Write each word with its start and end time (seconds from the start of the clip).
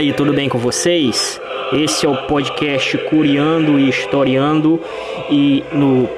E 0.00 0.02
aí, 0.02 0.12
tudo 0.14 0.32
bem 0.32 0.48
com 0.48 0.56
vocês? 0.56 1.38
Esse 1.74 2.06
é 2.06 2.08
o 2.08 2.26
podcast 2.26 2.96
Curiando 3.10 3.78
e 3.78 3.86
Historiando 3.86 4.80
e 5.28 5.62
no 5.74 6.08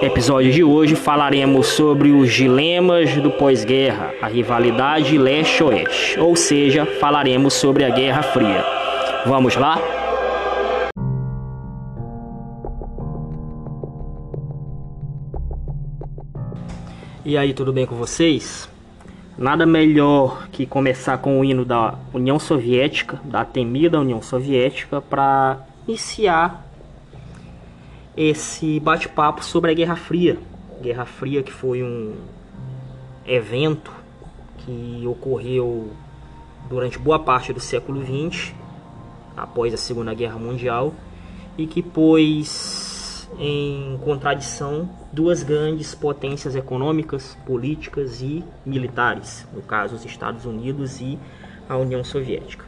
episódio 0.00 0.50
de 0.50 0.64
hoje 0.64 0.96
falaremos 0.96 1.66
sobre 1.66 2.12
os 2.12 2.32
dilemas 2.32 3.14
do 3.16 3.30
pós-guerra, 3.30 4.14
a 4.22 4.26
rivalidade 4.26 5.18
leste-oeste, 5.18 6.18
ou 6.18 6.34
seja, 6.34 6.86
falaremos 6.98 7.52
sobre 7.52 7.84
a 7.84 7.90
Guerra 7.90 8.22
Fria. 8.22 8.64
Vamos 9.26 9.54
lá? 9.54 9.78
E 17.22 17.36
aí, 17.36 17.52
tudo 17.52 17.70
bem 17.70 17.84
com 17.84 17.96
vocês? 17.96 18.72
Nada 19.36 19.66
melhor 19.66 20.48
que 20.52 20.64
começar 20.64 21.18
com 21.18 21.40
o 21.40 21.44
hino 21.44 21.64
da 21.64 21.98
União 22.12 22.38
Soviética, 22.38 23.20
da 23.24 23.44
temida 23.44 23.98
União 23.98 24.22
Soviética, 24.22 25.00
para 25.00 25.58
iniciar 25.88 26.64
esse 28.16 28.78
bate-papo 28.78 29.44
sobre 29.44 29.72
a 29.72 29.74
Guerra 29.74 29.96
Fria. 29.96 30.38
Guerra 30.80 31.04
Fria 31.04 31.42
que 31.42 31.50
foi 31.50 31.82
um 31.82 32.14
evento 33.26 33.92
que 34.58 35.02
ocorreu 35.04 35.90
durante 36.68 36.96
boa 36.96 37.18
parte 37.18 37.52
do 37.52 37.58
século 37.58 38.02
XX, 38.04 38.52
após 39.36 39.74
a 39.74 39.76
Segunda 39.76 40.14
Guerra 40.14 40.38
Mundial, 40.38 40.94
e 41.58 41.66
que 41.66 41.82
pôs 41.82 42.93
em 43.38 43.98
contradição 44.04 44.88
duas 45.12 45.42
grandes 45.42 45.94
potências 45.94 46.54
econômicas, 46.54 47.36
políticas 47.46 48.20
e 48.22 48.44
militares, 48.64 49.46
no 49.52 49.62
caso 49.62 49.96
os 49.96 50.04
Estados 50.04 50.44
Unidos 50.44 51.00
e 51.00 51.18
a 51.68 51.76
União 51.76 52.04
Soviética. 52.04 52.64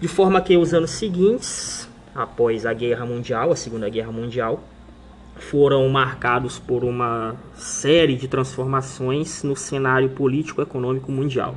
De 0.00 0.08
forma 0.08 0.40
que 0.40 0.56
os 0.56 0.74
anos 0.74 0.90
seguintes, 0.90 1.88
após 2.14 2.66
a 2.66 2.72
Guerra 2.72 3.06
Mundial, 3.06 3.50
a 3.50 3.56
Segunda 3.56 3.88
Guerra 3.88 4.12
Mundial, 4.12 4.62
foram 5.36 5.88
marcados 5.88 6.58
por 6.58 6.82
uma 6.82 7.36
série 7.54 8.16
de 8.16 8.26
transformações 8.26 9.42
no 9.42 9.54
cenário 9.54 10.08
político-econômico 10.10 11.12
mundial, 11.12 11.54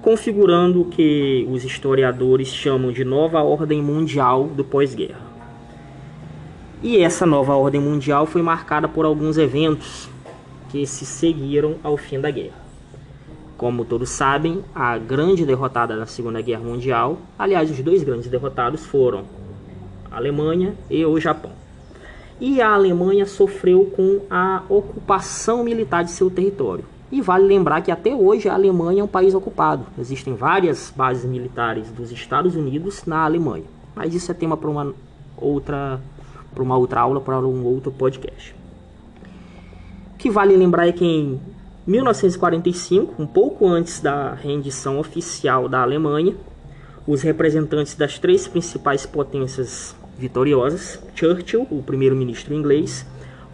configurando 0.00 0.82
o 0.82 0.84
que 0.86 1.46
os 1.50 1.64
historiadores 1.64 2.48
chamam 2.48 2.92
de 2.92 3.04
nova 3.04 3.42
ordem 3.42 3.82
mundial 3.82 4.48
do 4.48 4.64
pós-guerra. 4.64 5.31
E 6.82 6.98
essa 6.98 7.24
nova 7.24 7.54
ordem 7.54 7.80
mundial 7.80 8.26
foi 8.26 8.42
marcada 8.42 8.88
por 8.88 9.04
alguns 9.04 9.38
eventos 9.38 10.08
que 10.68 10.84
se 10.84 11.06
seguiram 11.06 11.76
ao 11.80 11.96
fim 11.96 12.20
da 12.20 12.28
guerra. 12.28 12.60
Como 13.56 13.84
todos 13.84 14.10
sabem, 14.10 14.64
a 14.74 14.98
grande 14.98 15.46
derrotada 15.46 15.96
da 15.96 16.06
Segunda 16.06 16.40
Guerra 16.40 16.64
Mundial, 16.64 17.18
aliás, 17.38 17.70
os 17.70 17.78
dois 17.78 18.02
grandes 18.02 18.26
derrotados 18.26 18.84
foram 18.84 19.22
a 20.10 20.16
Alemanha 20.16 20.74
e 20.90 21.04
o 21.04 21.20
Japão. 21.20 21.52
E 22.40 22.60
a 22.60 22.74
Alemanha 22.74 23.26
sofreu 23.26 23.84
com 23.94 24.22
a 24.28 24.62
ocupação 24.68 25.62
militar 25.62 26.02
de 26.02 26.10
seu 26.10 26.28
território. 26.28 26.84
E 27.12 27.20
vale 27.20 27.46
lembrar 27.46 27.82
que 27.82 27.92
até 27.92 28.12
hoje 28.12 28.48
a 28.48 28.54
Alemanha 28.54 29.02
é 29.02 29.04
um 29.04 29.08
país 29.08 29.34
ocupado. 29.34 29.86
Existem 30.00 30.34
várias 30.34 30.92
bases 30.96 31.24
militares 31.24 31.92
dos 31.92 32.10
Estados 32.10 32.56
Unidos 32.56 33.04
na 33.06 33.24
Alemanha. 33.24 33.66
Mas 33.94 34.14
isso 34.14 34.32
é 34.32 34.34
tema 34.34 34.56
para 34.56 34.68
uma 34.68 34.92
outra 35.36 36.00
para 36.52 36.62
uma 36.62 36.76
outra 36.76 37.00
aula, 37.00 37.20
para 37.20 37.38
um 37.40 37.64
outro 37.64 37.90
podcast. 37.90 38.54
O 40.14 40.18
que 40.18 40.30
vale 40.30 40.56
lembrar 40.56 40.86
é 40.86 40.92
que 40.92 41.04
em 41.04 41.40
1945, 41.86 43.20
um 43.20 43.26
pouco 43.26 43.66
antes 43.66 44.00
da 44.00 44.34
rendição 44.34 44.98
oficial 44.98 45.68
da 45.68 45.82
Alemanha, 45.82 46.36
os 47.06 47.22
representantes 47.22 47.94
das 47.96 48.18
três 48.18 48.46
principais 48.46 49.04
potências 49.04 49.96
vitoriosas, 50.16 51.02
Churchill, 51.14 51.66
o 51.70 51.82
primeiro-ministro 51.82 52.54
inglês, 52.54 53.04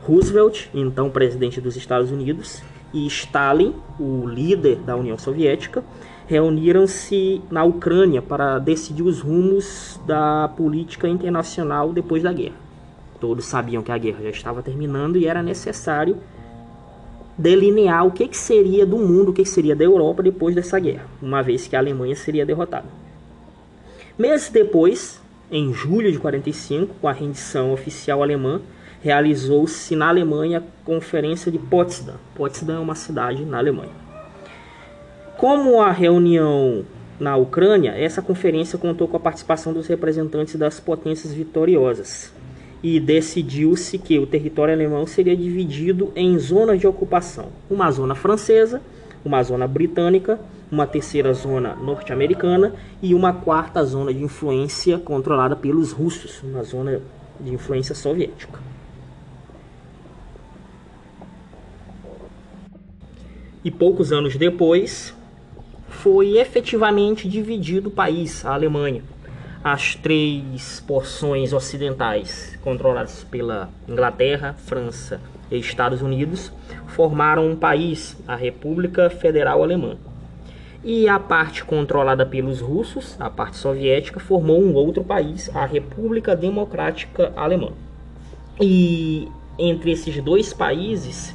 Roosevelt, 0.02 0.68
então 0.74 1.08
presidente 1.08 1.60
dos 1.60 1.76
Estados 1.76 2.10
Unidos, 2.10 2.62
e 2.92 3.06
Stalin, 3.06 3.74
o 3.98 4.26
líder 4.26 4.76
da 4.76 4.96
União 4.96 5.16
Soviética, 5.16 5.82
reuniram-se 6.26 7.40
na 7.50 7.64
Ucrânia 7.64 8.20
para 8.20 8.58
decidir 8.58 9.02
os 9.02 9.20
rumos 9.20 9.98
da 10.06 10.48
política 10.56 11.08
internacional 11.08 11.92
depois 11.92 12.22
da 12.22 12.32
guerra. 12.32 12.67
Todos 13.20 13.44
sabiam 13.44 13.82
que 13.82 13.92
a 13.92 13.98
guerra 13.98 14.22
já 14.22 14.30
estava 14.30 14.62
terminando 14.62 15.16
e 15.16 15.26
era 15.26 15.42
necessário 15.42 16.16
delinear 17.36 18.04
o 18.06 18.10
que, 18.10 18.26
que 18.26 18.36
seria 18.36 18.84
do 18.84 18.98
mundo, 18.98 19.30
o 19.30 19.32
que, 19.32 19.42
que 19.42 19.48
seria 19.48 19.76
da 19.76 19.84
Europa 19.84 20.22
depois 20.22 20.54
dessa 20.54 20.78
guerra, 20.78 21.06
uma 21.22 21.42
vez 21.42 21.68
que 21.68 21.76
a 21.76 21.78
Alemanha 21.78 22.16
seria 22.16 22.44
derrotada. 22.44 22.86
Meses 24.18 24.48
depois, 24.48 25.20
em 25.50 25.72
julho 25.72 26.10
de 26.10 26.18
45, 26.18 26.96
com 27.00 27.06
a 27.06 27.12
rendição 27.12 27.72
oficial 27.72 28.22
alemã, 28.22 28.60
realizou-se 29.00 29.94
na 29.94 30.08
Alemanha 30.08 30.58
a 30.58 30.84
Conferência 30.84 31.52
de 31.52 31.58
Potsdam. 31.58 32.16
Potsdam 32.34 32.76
é 32.76 32.80
uma 32.80 32.96
cidade 32.96 33.44
na 33.44 33.58
Alemanha. 33.58 33.92
Como 35.36 35.80
a 35.80 35.92
reunião 35.92 36.84
na 37.20 37.36
Ucrânia, 37.36 37.92
essa 37.92 38.20
conferência 38.20 38.76
contou 38.76 39.06
com 39.06 39.16
a 39.16 39.20
participação 39.20 39.72
dos 39.72 39.86
representantes 39.86 40.56
das 40.56 40.80
potências 40.80 41.32
vitoriosas, 41.32 42.32
e 42.82 43.00
decidiu-se 43.00 43.98
que 43.98 44.18
o 44.18 44.26
território 44.26 44.72
alemão 44.72 45.06
seria 45.06 45.36
dividido 45.36 46.12
em 46.14 46.38
zonas 46.38 46.80
de 46.80 46.86
ocupação: 46.86 47.46
uma 47.68 47.90
zona 47.90 48.14
francesa, 48.14 48.80
uma 49.24 49.42
zona 49.42 49.66
britânica, 49.66 50.38
uma 50.70 50.86
terceira 50.86 51.32
zona 51.32 51.74
norte-americana 51.74 52.74
e 53.02 53.14
uma 53.14 53.32
quarta 53.32 53.84
zona 53.84 54.12
de 54.12 54.22
influência 54.22 54.98
controlada 54.98 55.56
pelos 55.56 55.92
russos, 55.92 56.42
uma 56.42 56.62
zona 56.62 57.00
de 57.40 57.52
influência 57.52 57.94
soviética. 57.94 58.60
E 63.64 63.70
poucos 63.70 64.12
anos 64.12 64.36
depois, 64.36 65.14
foi 65.88 66.38
efetivamente 66.38 67.28
dividido 67.28 67.88
o 67.88 67.92
país, 67.92 68.44
a 68.44 68.54
Alemanha 68.54 69.02
as 69.62 69.94
três 69.94 70.82
porções 70.86 71.52
ocidentais, 71.52 72.58
controladas 72.62 73.24
pela 73.24 73.68
Inglaterra, 73.88 74.54
França 74.56 75.20
e 75.50 75.58
Estados 75.58 76.00
Unidos, 76.00 76.52
formaram 76.88 77.50
um 77.50 77.56
país, 77.56 78.16
a 78.26 78.36
República 78.36 79.10
Federal 79.10 79.62
Alemã. 79.62 79.96
E 80.84 81.08
a 81.08 81.18
parte 81.18 81.64
controlada 81.64 82.24
pelos 82.24 82.60
russos, 82.60 83.16
a 83.20 83.28
parte 83.28 83.56
soviética, 83.56 84.20
formou 84.20 84.62
um 84.62 84.74
outro 84.74 85.02
país, 85.02 85.50
a 85.54 85.66
República 85.66 86.36
Democrática 86.36 87.32
Alemã. 87.34 87.72
E 88.60 89.28
entre 89.58 89.90
esses 89.90 90.22
dois 90.22 90.52
países 90.52 91.34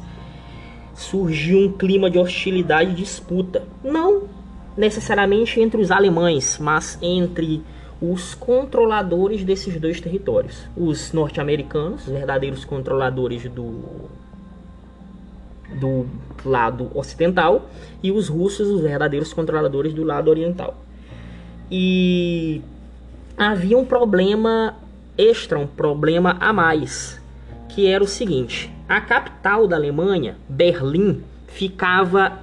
surgiu 0.94 1.60
um 1.60 1.72
clima 1.72 2.10
de 2.10 2.18
hostilidade 2.18 2.92
e 2.92 2.96
disputa, 2.96 3.64
não 3.84 4.30
necessariamente 4.78 5.60
entre 5.60 5.82
os 5.82 5.92
alemães, 5.92 6.58
mas 6.60 6.98
entre 7.02 7.62
os 8.12 8.36
controladores 8.36 9.46
desses 9.46 9.80
dois 9.80 10.02
territórios. 10.02 10.68
Os 10.76 11.14
norte-americanos, 11.14 12.06
os 12.06 12.12
verdadeiros 12.12 12.66
controladores 12.66 13.44
do, 13.50 14.10
do 15.80 16.06
lado 16.44 16.92
ocidental, 16.94 17.70
e 18.02 18.12
os 18.12 18.28
russos, 18.28 18.68
os 18.68 18.82
verdadeiros 18.82 19.32
controladores 19.32 19.94
do 19.94 20.04
lado 20.04 20.30
oriental. 20.30 20.76
E 21.72 22.62
havia 23.38 23.78
um 23.78 23.86
problema 23.86 24.76
extra, 25.18 25.58
um 25.58 25.68
problema 25.68 26.36
a 26.42 26.52
mais, 26.52 27.22
que 27.70 27.88
era 27.88 28.04
o 28.04 28.08
seguinte: 28.08 28.70
a 28.90 29.00
capital 29.00 29.66
da 29.66 29.78
Alemanha, 29.78 30.36
Berlim, 30.50 31.24
ficava, 31.48 32.40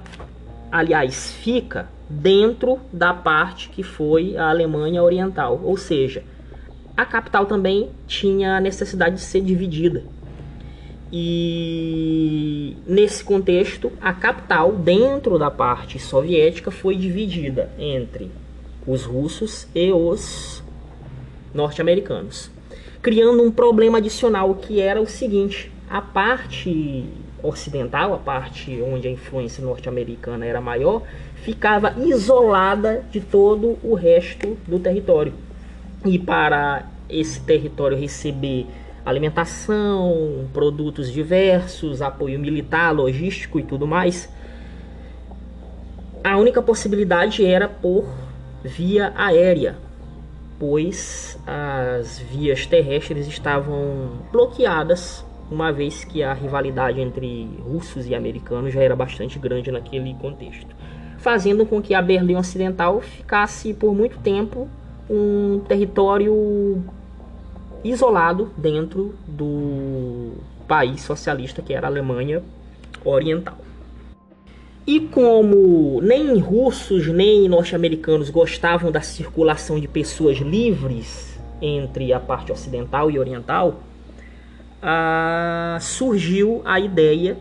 aliás, 0.71 1.31
fica 1.33 1.87
dentro 2.19 2.79
da 2.91 3.13
parte 3.13 3.69
que 3.69 3.83
foi 3.83 4.35
a 4.35 4.49
Alemanha 4.49 5.01
Oriental, 5.01 5.61
ou 5.63 5.77
seja, 5.77 6.23
a 6.95 7.05
capital 7.05 7.45
também 7.45 7.89
tinha 8.05 8.57
a 8.57 8.59
necessidade 8.59 9.15
de 9.15 9.21
ser 9.21 9.41
dividida. 9.41 10.03
E 11.13 12.77
nesse 12.85 13.23
contexto, 13.23 13.91
a 14.01 14.13
capital, 14.13 14.73
dentro 14.73 15.37
da 15.37 15.49
parte 15.49 15.99
soviética, 15.99 16.71
foi 16.71 16.95
dividida 16.95 17.69
entre 17.77 18.31
os 18.87 19.03
russos 19.03 19.67
e 19.75 19.91
os 19.91 20.63
norte-americanos, 21.53 22.49
criando 23.01 23.43
um 23.43 23.51
problema 23.51 23.97
adicional 23.97 24.55
que 24.55 24.79
era 24.79 25.01
o 25.01 25.07
seguinte: 25.07 25.71
a 25.89 26.01
parte 26.01 27.05
ocidental, 27.43 28.13
a 28.13 28.17
parte 28.17 28.81
onde 28.81 29.07
a 29.07 29.11
influência 29.11 29.63
norte-americana 29.63 30.45
era 30.45 30.61
maior, 30.61 31.03
ficava 31.35 31.93
isolada 31.97 33.03
de 33.11 33.19
todo 33.19 33.77
o 33.83 33.93
resto 33.93 34.57
do 34.67 34.79
território. 34.79 35.33
E 36.05 36.17
para 36.17 36.85
esse 37.09 37.41
território 37.41 37.97
receber 37.97 38.67
alimentação, 39.05 40.47
produtos 40.53 41.11
diversos, 41.11 42.01
apoio 42.01 42.39
militar, 42.39 42.91
logístico 42.91 43.59
e 43.59 43.63
tudo 43.63 43.87
mais, 43.87 44.29
a 46.23 46.37
única 46.37 46.61
possibilidade 46.61 47.43
era 47.43 47.67
por 47.67 48.05
via 48.63 49.11
aérea, 49.15 49.75
pois 50.59 51.39
as 51.47 52.19
vias 52.19 52.65
terrestres 52.67 53.27
estavam 53.27 54.19
bloqueadas, 54.31 55.25
uma 55.51 55.69
vez 55.71 56.05
que 56.05 56.23
a 56.23 56.33
rivalidade 56.33 57.01
entre 57.01 57.49
russos 57.61 58.07
e 58.07 58.15
americanos 58.15 58.73
já 58.73 58.81
era 58.81 58.95
bastante 58.95 59.37
grande 59.37 59.69
naquele 59.69 60.13
contexto, 60.13 60.73
fazendo 61.17 61.65
com 61.65 61.81
que 61.81 61.93
a 61.93 62.01
Berlim 62.01 62.37
Ocidental 62.37 63.01
ficasse 63.01 63.73
por 63.73 63.93
muito 63.93 64.17
tempo 64.19 64.69
um 65.09 65.59
território 65.67 66.81
isolado 67.83 68.49
dentro 68.55 69.13
do 69.27 70.31
país 70.67 71.01
socialista 71.01 71.61
que 71.61 71.73
era 71.73 71.85
a 71.85 71.89
Alemanha 71.89 72.41
Oriental. 73.03 73.57
E 74.87 75.01
como 75.01 75.99
nem 76.01 76.39
russos 76.39 77.07
nem 77.07 77.49
norte-americanos 77.49 78.29
gostavam 78.29 78.89
da 78.89 79.01
circulação 79.01 79.79
de 79.79 79.87
pessoas 79.87 80.37
livres 80.37 81.37
entre 81.61 82.13
a 82.13 82.19
parte 82.19 82.51
ocidental 82.51 83.11
e 83.11 83.19
oriental, 83.19 83.79
ah, 84.81 85.77
surgiu 85.79 86.61
a 86.65 86.79
ideia, 86.79 87.37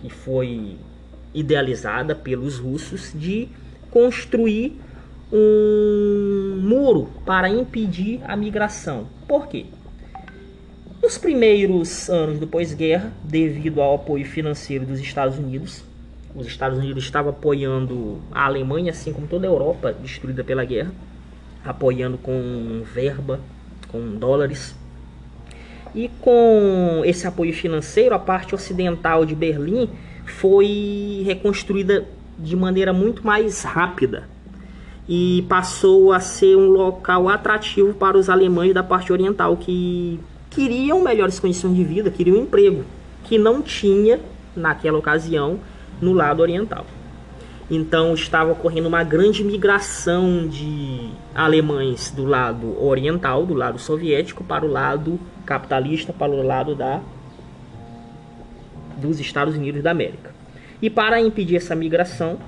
que 0.00 0.10
foi 0.10 0.76
idealizada 1.34 2.14
pelos 2.14 2.58
russos, 2.58 3.12
de 3.14 3.48
construir 3.90 4.78
um 5.32 6.60
muro 6.62 7.08
para 7.24 7.48
impedir 7.48 8.20
a 8.24 8.36
migração. 8.36 9.08
Por 9.26 9.48
quê? 9.48 9.66
Nos 11.02 11.18
primeiros 11.18 12.08
anos 12.08 12.38
do 12.38 12.46
pós-guerra, 12.46 13.12
devido 13.22 13.80
ao 13.80 13.96
apoio 13.96 14.24
financeiro 14.24 14.86
dos 14.86 14.98
Estados 14.98 15.38
Unidos, 15.38 15.84
os 16.34 16.46
Estados 16.46 16.78
Unidos 16.78 17.04
estavam 17.04 17.30
apoiando 17.30 18.20
a 18.30 18.44
Alemanha, 18.44 18.90
assim 18.90 19.12
como 19.12 19.26
toda 19.26 19.46
a 19.46 19.50
Europa 19.50 19.92
destruída 19.92 20.44
pela 20.44 20.64
guerra, 20.64 20.92
apoiando 21.64 22.18
com 22.18 22.82
verba, 22.92 23.40
com 23.88 24.16
dólares. 24.16 24.74
E 25.96 26.10
com 26.20 27.00
esse 27.06 27.26
apoio 27.26 27.54
financeiro, 27.54 28.14
a 28.14 28.18
parte 28.18 28.54
ocidental 28.54 29.24
de 29.24 29.34
Berlim 29.34 29.88
foi 30.26 31.22
reconstruída 31.24 32.06
de 32.38 32.54
maneira 32.54 32.92
muito 32.92 33.24
mais 33.26 33.62
rápida 33.62 34.28
e 35.08 35.46
passou 35.48 36.12
a 36.12 36.20
ser 36.20 36.54
um 36.54 36.68
local 36.68 37.30
atrativo 37.30 37.94
para 37.94 38.18
os 38.18 38.28
alemães 38.28 38.74
da 38.74 38.82
parte 38.82 39.10
oriental 39.10 39.56
que 39.56 40.20
queriam 40.50 41.02
melhores 41.02 41.40
condições 41.40 41.74
de 41.74 41.82
vida, 41.82 42.10
queriam 42.10 42.36
um 42.36 42.42
emprego 42.42 42.84
que 43.24 43.38
não 43.38 43.62
tinha 43.62 44.20
naquela 44.54 44.98
ocasião 44.98 45.58
no 45.98 46.12
lado 46.12 46.42
oriental. 46.42 46.84
Então 47.70 48.12
estava 48.12 48.52
ocorrendo 48.52 48.86
uma 48.86 49.02
grande 49.02 49.42
migração 49.42 50.46
de 50.46 51.08
alemães 51.34 52.10
do 52.10 52.24
lado 52.26 52.84
oriental, 52.84 53.46
do 53.46 53.54
lado 53.54 53.78
soviético, 53.78 54.44
para 54.44 54.64
o 54.64 54.70
lado 54.70 55.18
capitalista, 55.46 56.12
para 56.12 56.30
o 56.30 56.42
lado 56.42 56.74
da 56.74 57.00
dos 58.96 59.20
Estados 59.20 59.56
Unidos 59.56 59.82
da 59.82 59.90
América. 59.90 60.34
E 60.80 60.90
para 60.90 61.20
impedir 61.20 61.56
essa 61.56 61.74
migração, 61.74 62.38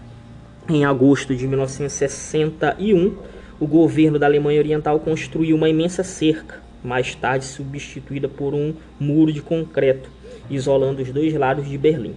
em 0.68 0.84
agosto 0.84 1.34
de 1.34 1.46
1961, 1.46 3.16
o 3.60 3.66
governo 3.66 4.18
da 4.18 4.26
Alemanha 4.26 4.60
Oriental 4.60 4.98
construiu 5.00 5.56
uma 5.56 5.68
imensa 5.68 6.02
cerca, 6.02 6.62
mais 6.82 7.14
tarde 7.14 7.44
substituída 7.44 8.28
por 8.28 8.54
um 8.54 8.74
muro 9.00 9.32
de 9.32 9.42
concreto, 9.42 10.10
isolando 10.50 11.02
os 11.02 11.10
dois 11.10 11.34
lados 11.34 11.68
de 11.68 11.76
Berlim. 11.76 12.14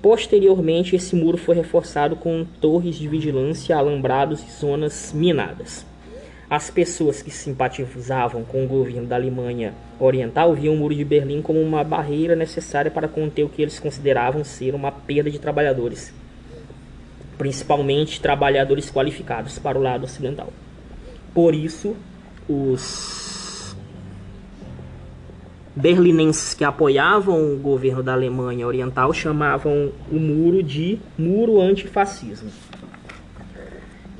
Posteriormente, 0.00 0.96
esse 0.96 1.14
muro 1.14 1.38
foi 1.38 1.54
reforçado 1.54 2.16
com 2.16 2.44
torres 2.60 2.96
de 2.96 3.06
vigilância, 3.06 3.76
alambrados 3.76 4.42
e 4.42 4.50
zonas 4.50 5.12
minadas. 5.14 5.86
As 6.52 6.68
pessoas 6.68 7.22
que 7.22 7.30
simpatizavam 7.30 8.44
com 8.44 8.62
o 8.62 8.68
governo 8.68 9.06
da 9.08 9.16
Alemanha 9.16 9.72
Oriental 9.98 10.52
viam 10.52 10.74
o 10.74 10.76
Muro 10.76 10.94
de 10.94 11.02
Berlim 11.02 11.40
como 11.40 11.58
uma 11.58 11.82
barreira 11.82 12.36
necessária 12.36 12.90
para 12.90 13.08
conter 13.08 13.42
o 13.42 13.48
que 13.48 13.62
eles 13.62 13.80
consideravam 13.80 14.44
ser 14.44 14.74
uma 14.74 14.92
perda 14.92 15.30
de 15.30 15.38
trabalhadores, 15.38 16.12
principalmente 17.38 18.20
trabalhadores 18.20 18.90
qualificados 18.90 19.58
para 19.58 19.78
o 19.78 19.82
lado 19.82 20.04
ocidental. 20.04 20.52
Por 21.32 21.54
isso, 21.54 21.96
os 22.46 23.74
berlinenses 25.74 26.52
que 26.52 26.64
apoiavam 26.64 27.54
o 27.54 27.56
governo 27.56 28.02
da 28.02 28.12
Alemanha 28.12 28.66
Oriental 28.66 29.10
chamavam 29.14 29.90
o 30.10 30.16
muro 30.16 30.62
de 30.62 31.00
muro 31.16 31.58
antifascismo. 31.62 32.50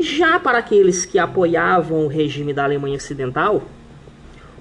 Já 0.02 0.40
para 0.40 0.58
aqueles 0.58 1.06
que 1.06 1.16
apoiavam 1.16 2.04
o 2.04 2.08
regime 2.08 2.52
da 2.52 2.64
Alemanha 2.64 2.96
Ocidental, 2.96 3.62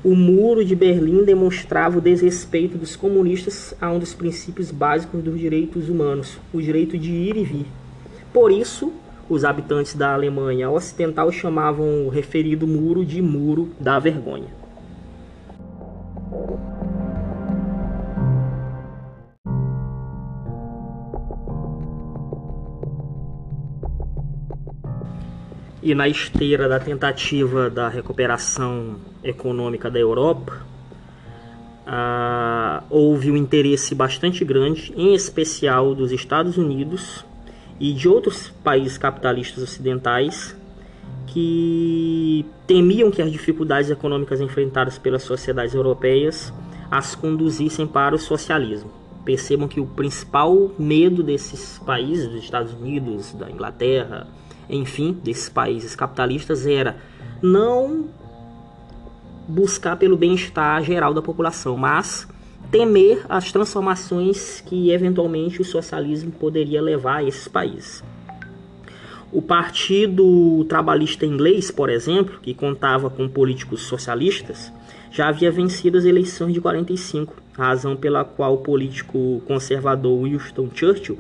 o 0.03 0.15
muro 0.15 0.63
de 0.63 0.75
Berlim 0.75 1.23
demonstrava 1.23 1.97
o 1.97 2.01
desrespeito 2.01 2.77
dos 2.77 2.95
comunistas 2.95 3.73
a 3.81 3.91
um 3.91 3.97
dos 3.97 4.13
princípios 4.13 4.69
básicos 4.69 5.23
dos 5.23 5.39
direitos 5.39 5.89
humanos, 5.89 6.37
o 6.53 6.61
direito 6.61 6.95
de 6.95 7.09
ir 7.09 7.37
e 7.37 7.43
vir. 7.43 7.65
Por 8.31 8.51
isso, 8.51 8.93
os 9.27 9.43
habitantes 9.43 9.95
da 9.95 10.13
Alemanha 10.13 10.69
Ocidental 10.69 11.31
chamavam 11.31 12.05
o 12.05 12.09
referido 12.09 12.67
muro 12.67 13.03
de 13.03 13.19
Muro 13.19 13.71
da 13.79 13.97
Vergonha. 13.97 14.60
E 25.81 25.95
na 25.95 26.07
esteira 26.07 26.69
da 26.69 26.79
tentativa 26.79 27.69
da 27.69 27.89
recuperação 27.89 28.97
econômica 29.23 29.89
da 29.89 29.99
Europa, 29.99 30.61
ah, 31.87 32.83
houve 32.87 33.31
um 33.31 33.35
interesse 33.35 33.95
bastante 33.95 34.45
grande, 34.45 34.93
em 34.95 35.15
especial 35.15 35.95
dos 35.95 36.11
Estados 36.11 36.55
Unidos 36.55 37.25
e 37.79 37.93
de 37.93 38.07
outros 38.07 38.49
países 38.63 38.97
capitalistas 38.97 39.63
ocidentais, 39.63 40.55
que 41.25 42.45
temiam 42.67 43.09
que 43.09 43.21
as 43.21 43.31
dificuldades 43.31 43.89
econômicas 43.89 44.39
enfrentadas 44.39 44.99
pelas 44.99 45.23
sociedades 45.23 45.73
europeias 45.73 46.53
as 46.91 47.15
conduzissem 47.15 47.87
para 47.87 48.13
o 48.13 48.19
socialismo. 48.19 48.91
Percebam 49.25 49.67
que 49.67 49.79
o 49.79 49.85
principal 49.85 50.71
medo 50.77 51.23
desses 51.23 51.79
países, 51.79 52.27
dos 52.27 52.43
Estados 52.43 52.73
Unidos, 52.73 53.33
da 53.33 53.49
Inglaterra, 53.49 54.27
enfim, 54.69 55.17
desses 55.23 55.49
países 55.49 55.95
capitalistas 55.95 56.65
era 56.65 56.97
não 57.41 58.07
buscar 59.47 59.97
pelo 59.97 60.15
bem-estar 60.15 60.83
geral 60.83 61.13
da 61.13 61.21
população, 61.21 61.75
mas 61.75 62.27
temer 62.71 63.25
as 63.27 63.51
transformações 63.51 64.61
que 64.61 64.91
eventualmente 64.91 65.61
o 65.61 65.65
socialismo 65.65 66.31
poderia 66.31 66.81
levar 66.81 67.17
a 67.17 67.23
esses 67.23 67.47
países. 67.47 68.03
O 69.31 69.41
Partido 69.41 70.65
Trabalhista 70.65 71.25
Inglês, 71.25 71.71
por 71.71 71.89
exemplo, 71.89 72.39
que 72.41 72.53
contava 72.53 73.09
com 73.09 73.29
políticos 73.29 73.83
socialistas, 73.83 74.71
já 75.09 75.29
havia 75.29 75.51
vencido 75.51 75.97
as 75.97 76.05
eleições 76.05 76.53
de 76.53 76.61
45, 76.61 77.33
razão 77.53 77.95
pela 77.95 78.23
qual 78.23 78.55
o 78.55 78.57
político 78.57 79.41
conservador 79.45 80.23
Winston 80.23 80.69
Churchill 80.73 81.17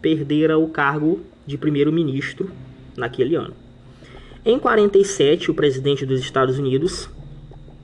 perdera 0.00 0.58
o 0.58 0.68
cargo 0.68 1.20
de 1.46 1.58
primeiro-ministro 1.58 2.50
naquele 3.00 3.34
ano. 3.34 3.54
Em 4.44 4.58
47, 4.58 5.50
o 5.50 5.54
presidente 5.54 6.06
dos 6.06 6.20
Estados 6.20 6.58
Unidos, 6.58 7.10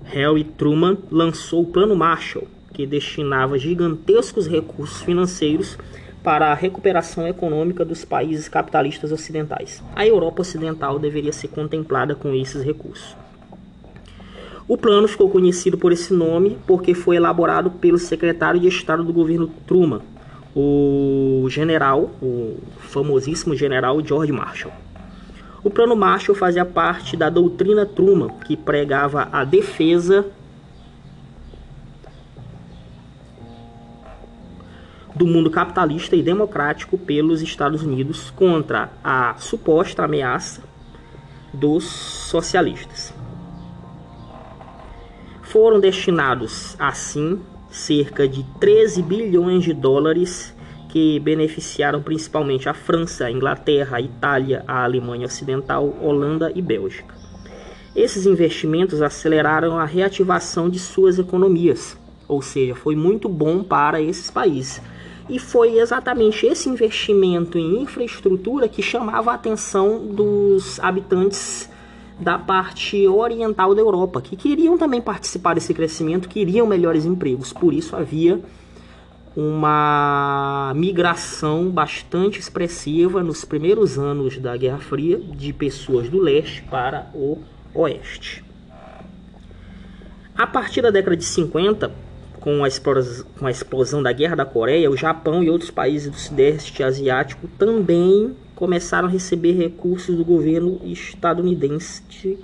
Harry 0.05 0.45
Truman, 0.45 0.97
lançou 1.11 1.63
o 1.63 1.67
Plano 1.67 1.97
Marshall, 1.97 2.47
que 2.73 2.87
destinava 2.87 3.59
gigantescos 3.59 4.47
recursos 4.47 5.03
financeiros 5.03 5.77
para 6.23 6.51
a 6.51 6.55
recuperação 6.55 7.27
econômica 7.27 7.85
dos 7.85 8.05
países 8.05 8.49
capitalistas 8.49 9.13
ocidentais. 9.13 9.83
A 9.95 10.07
Europa 10.07 10.43
Ocidental 10.43 10.99
deveria 10.99 11.33
ser 11.33 11.49
contemplada 11.49 12.15
com 12.15 12.35
esses 12.35 12.65
recursos. 12.65 13.17
O 14.69 14.77
plano 14.77 15.07
ficou 15.07 15.31
conhecido 15.31 15.79
por 15.79 15.93
esse 15.93 16.13
nome 16.13 16.59
porque 16.67 16.95
foi 16.95 17.17
elaborado 17.17 17.71
pelo 17.71 17.99
secretário 17.99 18.59
de 18.59 18.67
Estado 18.67 19.05
do 19.05 19.13
governo 19.13 19.49
Truman, 19.67 20.01
o 20.57 21.47
general, 21.49 22.11
o 22.21 22.57
famosíssimo 22.79 23.55
general 23.55 24.05
George 24.05 24.33
Marshall. 24.33 24.73
O 25.67 25.71
Plano 25.71 25.97
Marshall 25.97 26.37
fazia 26.37 26.65
parte 26.65 27.17
da 27.17 27.29
doutrina 27.29 27.85
Truman, 27.85 28.29
que 28.47 28.57
pregava 28.57 29.29
a 29.33 29.43
defesa 29.43 30.25
do 35.13 35.27
mundo 35.27 35.51
capitalista 35.51 36.15
e 36.15 36.23
democrático 36.23 36.97
pelos 36.97 37.43
Estados 37.43 37.83
Unidos 37.83 38.31
contra 38.31 38.93
a 39.03 39.35
suposta 39.41 40.05
ameaça 40.05 40.63
dos 41.53 41.83
socialistas. 41.83 43.13
Foram 45.43 45.81
destinados, 45.81 46.77
assim, 46.79 47.41
cerca 47.69 48.29
de 48.29 48.45
13 48.61 49.03
bilhões 49.03 49.65
de 49.65 49.73
dólares 49.73 50.56
que 50.97 51.21
beneficiaram 51.21 52.01
principalmente 52.01 52.71
a 52.71 52.73
França, 52.73 53.27
a 53.27 53.31
Inglaterra, 53.31 53.99
a 53.99 54.01
Itália, 54.01 54.65
a 54.67 54.83
Alemanha 54.83 55.27
Ocidental, 55.27 55.95
Holanda 56.01 56.51
e 56.55 56.63
Bélgica. 56.63 57.15
Esses 57.95 58.25
investimentos 58.25 59.03
aceleraram 59.03 59.79
a 59.79 59.85
reativação 59.85 60.71
de 60.71 60.79
suas 60.79 61.19
economias, 61.19 61.99
ou 62.27 62.41
seja, 62.41 62.75
foi 62.75 62.97
muito 62.97 63.29
bom 63.29 63.63
para 63.63 64.01
esses 64.01 64.31
países. 64.31 64.81
E 65.29 65.39
foi 65.39 65.79
exatamente 65.79 66.47
esse 66.47 66.67
investimento 66.71 67.59
em 67.59 67.83
infraestrutura 67.83 68.67
que 68.67 68.81
chamava 68.81 69.33
a 69.33 69.35
atenção 69.35 70.07
dos 70.07 70.81
habitantes 70.81 71.69
da 72.19 72.39
parte 72.39 73.07
oriental 73.07 73.75
da 73.75 73.83
Europa, 73.83 74.23
que 74.23 74.35
queriam 74.35 74.79
também 74.79 75.03
participar 75.03 75.53
desse 75.53 75.75
crescimento, 75.75 76.27
queriam 76.27 76.67
melhores 76.67 77.05
empregos. 77.05 77.53
Por 77.53 77.75
isso 77.75 77.95
havia 77.95 78.41
uma 79.37 80.73
migração 80.75 81.69
bastante 81.69 82.41
expressiva 82.41 83.23
nos 83.23 83.45
primeiros 83.45 83.99
anos 83.99 84.39
da 84.39 84.57
Guerra 84.57 84.79
Fria 84.79 85.19
de 85.19 85.53
pessoas 85.53 86.09
do 86.09 86.19
leste 86.19 86.63
para 86.63 87.11
o 87.15 87.39
oeste. 87.75 88.43
A 90.35 90.47
partir 90.47 90.81
da 90.81 90.91
década 90.91 91.17
de 91.17 91.25
50, 91.25 91.93
com 92.41 92.65
a, 92.65 93.51
explosão, 93.51 94.03
da 94.03 94.13
Guerra 94.13 94.37
da 94.37 94.45
Coreia, 94.47 94.91
o 94.91 94.97
Japão 94.97 95.43
e 95.43 95.51
outros 95.51 95.71
países 95.71 96.11
do 96.11 96.17
Sudeste 96.17 96.83
Asiático 96.83 97.47
também 97.59 98.35
começaram 98.55 99.09
a 99.09 99.11
receber 99.11 99.53
recursos 99.53 100.17
do 100.17 100.25
governo 100.25 100.81
estadunidense 100.85 102.39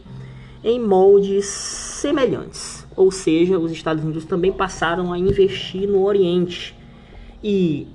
em 0.63 0.81
moldes 0.81 1.47
semelhantes. 1.47 2.87
Ou 2.95 3.11
seja, 3.11 3.59
os 3.59 3.73
Estados 3.73 4.05
Unidos 4.05 4.25
também 4.25 4.53
passaram 4.53 5.13
a 5.13 5.19
investir 5.19 5.89
no 5.89 6.05
Oriente. 6.05 6.82
E 7.43 7.89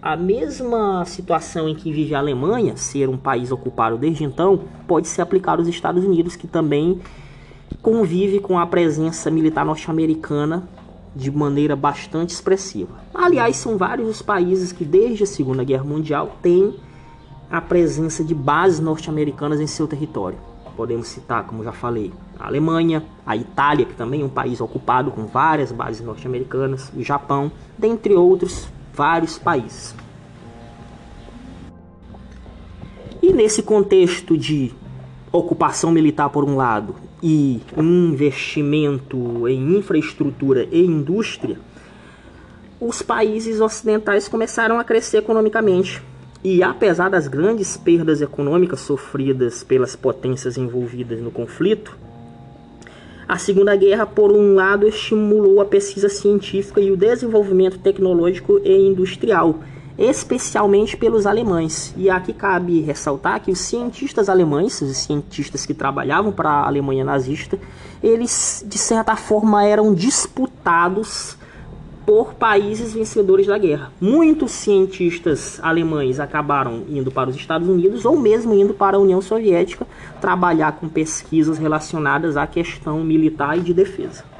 a 0.00 0.16
mesma 0.16 1.04
situação 1.04 1.68
em 1.68 1.74
que 1.74 1.92
vive 1.92 2.14
a 2.14 2.18
Alemanha, 2.18 2.76
ser 2.76 3.08
um 3.08 3.16
país 3.16 3.50
ocupado 3.50 3.96
desde 3.98 4.24
então, 4.24 4.60
pode 4.86 5.08
ser 5.08 5.22
aplicada 5.22 5.60
aos 5.60 5.68
Estados 5.68 6.04
Unidos, 6.04 6.36
que 6.36 6.46
também 6.46 7.00
convive 7.82 8.40
com 8.40 8.58
a 8.58 8.66
presença 8.66 9.30
militar 9.30 9.64
norte-americana 9.64 10.68
de 11.14 11.30
maneira 11.30 11.76
bastante 11.76 12.30
expressiva. 12.30 12.96
Aliás, 13.14 13.56
são 13.56 13.76
vários 13.76 14.08
os 14.08 14.22
países 14.22 14.72
que 14.72 14.84
desde 14.84 15.24
a 15.24 15.26
Segunda 15.26 15.62
Guerra 15.62 15.84
Mundial 15.84 16.36
têm 16.42 16.74
a 17.50 17.60
presença 17.60 18.24
de 18.24 18.34
bases 18.34 18.80
norte-americanas 18.80 19.60
em 19.60 19.66
seu 19.66 19.86
território. 19.86 20.38
Podemos 20.76 21.06
citar, 21.06 21.46
como 21.46 21.62
já 21.62 21.72
falei, 21.72 22.12
a 22.38 22.46
Alemanha, 22.46 23.04
a 23.24 23.36
Itália, 23.36 23.86
que 23.86 23.94
também 23.94 24.22
é 24.22 24.24
um 24.24 24.28
país 24.28 24.60
ocupado 24.60 25.10
com 25.12 25.24
várias 25.26 25.70
bases 25.70 26.04
norte-americanas, 26.04 26.90
o 26.96 27.02
Japão, 27.02 27.52
dentre 27.78 28.14
outros 28.14 28.68
vários 28.94 29.38
países. 29.38 29.94
E 33.22 33.32
nesse 33.32 33.62
contexto 33.62 34.36
de 34.36 34.72
ocupação 35.32 35.90
militar 35.90 36.28
por 36.30 36.44
um 36.44 36.56
lado 36.56 36.94
e 37.22 37.60
investimento 37.76 39.48
em 39.48 39.76
infraestrutura 39.76 40.68
e 40.70 40.84
indústria, 40.84 41.58
os 42.80 43.02
países 43.02 43.60
ocidentais 43.60 44.28
começaram 44.28 44.78
a 44.78 44.84
crescer 44.84 45.18
economicamente 45.18 46.02
e 46.44 46.62
apesar 46.62 47.08
das 47.08 47.26
grandes 47.26 47.76
perdas 47.78 48.20
econômicas 48.20 48.80
sofridas 48.80 49.64
pelas 49.64 49.96
potências 49.96 50.58
envolvidas 50.58 51.18
no 51.18 51.30
conflito, 51.30 51.96
a 53.26 53.38
Segunda 53.38 53.74
Guerra, 53.74 54.06
por 54.06 54.30
um 54.30 54.54
lado, 54.54 54.86
estimulou 54.86 55.60
a 55.60 55.64
pesquisa 55.64 56.08
científica 56.08 56.80
e 56.80 56.90
o 56.90 56.96
desenvolvimento 56.96 57.78
tecnológico 57.78 58.60
e 58.62 58.86
industrial, 58.86 59.60
especialmente 59.98 60.96
pelos 60.96 61.26
alemães. 61.26 61.94
E 61.96 62.10
aqui 62.10 62.34
cabe 62.34 62.80
ressaltar 62.80 63.40
que 63.40 63.50
os 63.50 63.60
cientistas 63.60 64.28
alemães, 64.28 64.80
os 64.82 64.96
cientistas 64.98 65.64
que 65.64 65.72
trabalhavam 65.72 66.32
para 66.32 66.50
a 66.50 66.66
Alemanha 66.66 67.04
nazista, 67.04 67.58
eles 68.02 68.62
de 68.66 68.76
certa 68.76 69.16
forma 69.16 69.64
eram 69.64 69.94
disputados 69.94 71.38
por 72.06 72.34
países 72.34 72.92
vencedores 72.92 73.46
da 73.46 73.56
guerra. 73.56 73.92
Muitos 74.00 74.52
cientistas 74.52 75.58
alemães 75.62 76.20
acabaram 76.20 76.82
indo 76.88 77.10
para 77.10 77.30
os 77.30 77.36
Estados 77.36 77.68
Unidos 77.68 78.04
ou 78.04 78.18
mesmo 78.18 78.54
indo 78.54 78.74
para 78.74 78.96
a 78.96 79.00
União 79.00 79.20
Soviética 79.20 79.86
trabalhar 80.20 80.72
com 80.72 80.88
pesquisas 80.88 81.58
relacionadas 81.58 82.36
à 82.36 82.46
questão 82.46 83.02
militar 83.02 83.56
e 83.58 83.62
de 83.62 83.72
defesa. 83.72 84.33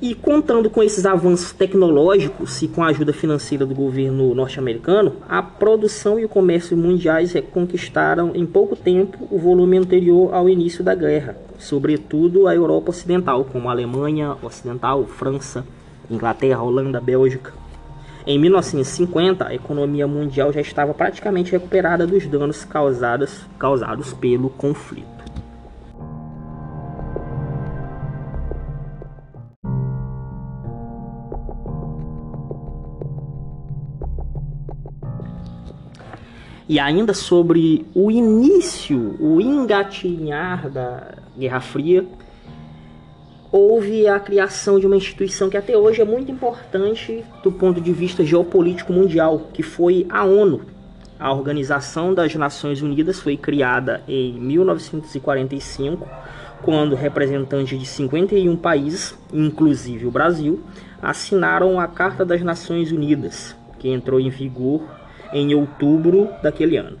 E 0.00 0.14
contando 0.14 0.70
com 0.70 0.80
esses 0.80 1.04
avanços 1.04 1.50
tecnológicos 1.50 2.62
e 2.62 2.68
com 2.68 2.84
a 2.84 2.86
ajuda 2.86 3.12
financeira 3.12 3.66
do 3.66 3.74
governo 3.74 4.32
norte-americano, 4.32 5.16
a 5.28 5.42
produção 5.42 6.20
e 6.20 6.24
o 6.24 6.28
comércio 6.28 6.76
mundiais 6.76 7.32
reconquistaram 7.32 8.30
em 8.32 8.46
pouco 8.46 8.76
tempo 8.76 9.26
o 9.28 9.36
volume 9.36 9.76
anterior 9.76 10.32
ao 10.32 10.48
início 10.48 10.84
da 10.84 10.94
guerra, 10.94 11.36
sobretudo 11.58 12.46
a 12.46 12.54
Europa 12.54 12.90
Ocidental, 12.90 13.44
como 13.44 13.68
a 13.68 13.72
Alemanha 13.72 14.36
Ocidental, 14.40 15.04
França, 15.04 15.66
Inglaterra, 16.08 16.62
Holanda, 16.62 17.00
Bélgica. 17.00 17.52
Em 18.24 18.38
1950, 18.38 19.48
a 19.48 19.54
economia 19.54 20.06
mundial 20.06 20.52
já 20.52 20.60
estava 20.60 20.94
praticamente 20.94 21.50
recuperada 21.50 22.06
dos 22.06 22.24
danos 22.28 22.64
causados, 22.64 23.40
causados 23.58 24.12
pelo 24.12 24.48
conflito. 24.48 25.17
E 36.68 36.78
ainda 36.78 37.14
sobre 37.14 37.86
o 37.94 38.10
início, 38.10 39.16
o 39.18 39.40
engatinhar 39.40 40.68
da 40.68 41.14
Guerra 41.36 41.60
Fria, 41.60 42.04
houve 43.50 44.06
a 44.06 44.20
criação 44.20 44.78
de 44.78 44.86
uma 44.86 44.96
instituição 44.96 45.48
que 45.48 45.56
até 45.56 45.78
hoje 45.78 46.02
é 46.02 46.04
muito 46.04 46.30
importante 46.30 47.24
do 47.42 47.50
ponto 47.50 47.80
de 47.80 47.90
vista 47.90 48.22
geopolítico 48.22 48.92
mundial, 48.92 49.48
que 49.54 49.62
foi 49.62 50.06
a 50.10 50.26
ONU. 50.26 50.60
A 51.18 51.32
Organização 51.32 52.12
das 52.12 52.34
Nações 52.34 52.82
Unidas 52.82 53.18
foi 53.18 53.38
criada 53.38 54.02
em 54.06 54.34
1945, 54.34 56.06
quando 56.62 56.94
representantes 56.94 57.78
de 57.80 57.86
51 57.86 58.54
países, 58.56 59.18
inclusive 59.32 60.06
o 60.06 60.10
Brasil, 60.10 60.62
assinaram 61.00 61.80
a 61.80 61.86
Carta 61.86 62.26
das 62.26 62.42
Nações 62.42 62.92
Unidas, 62.92 63.56
que 63.78 63.88
entrou 63.88 64.20
em 64.20 64.28
vigor 64.28 64.82
em 65.32 65.54
outubro 65.54 66.28
daquele 66.42 66.76
ano. 66.76 66.98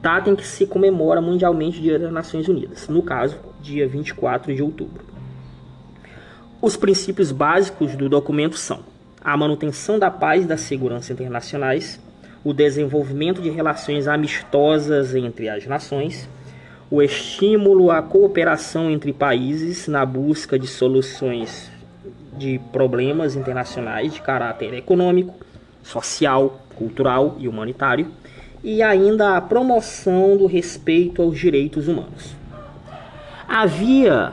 Data 0.00 0.28
em 0.28 0.34
que 0.34 0.46
se 0.46 0.66
comemora 0.66 1.20
mundialmente 1.20 1.78
o 1.78 1.82
Dia 1.82 1.98
das 1.98 2.12
Nações 2.12 2.48
Unidas, 2.48 2.88
no 2.88 3.02
caso, 3.02 3.38
dia 3.60 3.86
24 3.86 4.54
de 4.54 4.62
outubro. 4.62 5.04
Os 6.60 6.76
princípios 6.76 7.32
básicos 7.32 7.94
do 7.94 8.08
documento 8.08 8.56
são 8.56 8.80
a 9.24 9.36
manutenção 9.36 9.98
da 9.98 10.10
paz 10.10 10.44
e 10.44 10.48
da 10.48 10.56
segurança 10.56 11.12
internacionais, 11.12 12.00
o 12.44 12.52
desenvolvimento 12.52 13.40
de 13.40 13.50
relações 13.50 14.08
amistosas 14.08 15.14
entre 15.14 15.48
as 15.48 15.66
nações, 15.66 16.28
o 16.90 17.00
estímulo 17.00 17.90
à 17.90 18.02
cooperação 18.02 18.90
entre 18.90 19.12
países 19.12 19.86
na 19.86 20.04
busca 20.04 20.58
de 20.58 20.66
soluções 20.66 21.70
de 22.36 22.60
problemas 22.72 23.36
internacionais 23.36 24.12
de 24.12 24.20
caráter 24.20 24.74
econômico, 24.74 25.34
social, 25.82 26.61
cultural 26.72 27.36
e 27.38 27.48
humanitário, 27.48 28.08
e 28.62 28.82
ainda 28.82 29.36
a 29.36 29.40
promoção 29.40 30.36
do 30.36 30.46
respeito 30.46 31.20
aos 31.22 31.38
direitos 31.38 31.88
humanos. 31.88 32.34
Havia, 33.48 34.32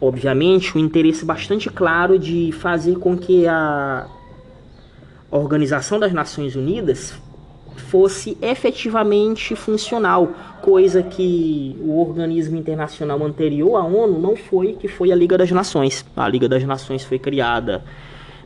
obviamente, 0.00 0.76
um 0.76 0.80
interesse 0.80 1.24
bastante 1.24 1.68
claro 1.68 2.18
de 2.18 2.52
fazer 2.52 2.96
com 2.98 3.16
que 3.16 3.46
a 3.46 4.06
Organização 5.30 5.98
das 5.98 6.12
Nações 6.12 6.54
Unidas 6.54 7.14
fosse 7.76 8.36
efetivamente 8.40 9.56
funcional, 9.56 10.32
coisa 10.60 11.02
que 11.02 11.76
o 11.80 12.00
organismo 12.00 12.56
internacional 12.56 13.22
anterior 13.24 13.76
à 13.76 13.84
ONU 13.84 14.18
não 14.18 14.36
foi, 14.36 14.74
que 14.74 14.88
foi 14.88 15.10
a 15.10 15.14
Liga 15.14 15.36
das 15.36 15.50
Nações. 15.50 16.04
A 16.16 16.28
Liga 16.28 16.48
das 16.48 16.64
Nações 16.64 17.02
foi 17.02 17.18
criada 17.18 17.82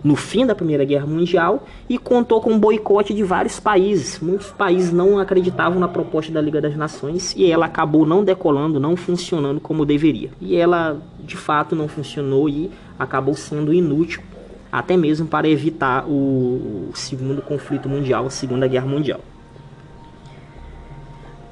no 0.06 0.14
fim 0.14 0.46
da 0.46 0.54
Primeira 0.54 0.84
Guerra 0.84 1.04
Mundial 1.04 1.66
e 1.88 1.98
contou 1.98 2.40
com 2.40 2.52
um 2.52 2.58
boicote 2.58 3.12
de 3.12 3.25
vários 3.25 3.58
países. 3.58 4.20
Muitos 4.20 4.52
países 4.52 4.92
não 4.92 5.18
acreditavam 5.18 5.80
na 5.80 5.88
proposta 5.88 6.30
da 6.30 6.40
Liga 6.40 6.60
das 6.60 6.76
Nações 6.76 7.34
e 7.36 7.50
ela 7.50 7.66
acabou 7.66 8.06
não 8.06 8.22
decolando, 8.22 8.78
não 8.78 8.94
funcionando 8.94 9.60
como 9.60 9.84
deveria. 9.84 10.30
E 10.40 10.54
ela 10.54 10.96
de 11.18 11.36
fato 11.36 11.75
não 11.75 11.88
funcionou 11.88 12.48
e 12.48 12.70
acabou 12.96 13.34
sendo 13.34 13.75
inútil, 13.75 14.22
até 14.70 14.96
mesmo 14.96 15.26
para 15.26 15.48
evitar 15.48 16.06
o 16.08 16.90
segundo 16.94 17.42
conflito 17.42 17.88
mundial, 17.88 18.26
a 18.26 18.30
Segunda 18.30 18.68
Guerra 18.68 18.86
Mundial. 18.86 19.20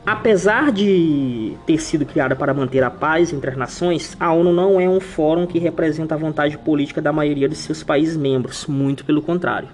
Apesar 0.07 0.71
de 0.71 1.57
ter 1.65 1.79
sido 1.81 2.05
criada 2.05 2.37
para 2.37 2.53
manter 2.53 2.85
a 2.85 2.91
paz 2.91 3.33
entre 3.33 3.51
as 3.51 3.57
nações, 3.57 4.15
a 4.21 4.31
ONU 4.35 4.53
não 4.53 4.79
é 4.79 4.87
um 4.87 5.01
fórum 5.01 5.47
que 5.47 5.59
representa 5.59 6.15
a 6.15 6.19
vontade 6.19 6.59
política 6.59 7.01
da 7.01 7.11
maioria 7.11 7.49
de 7.49 7.57
seus 7.57 7.83
países 7.83 8.15
membros, 8.15 8.67
muito 8.67 9.03
pelo 9.03 9.23
contrário. 9.23 9.71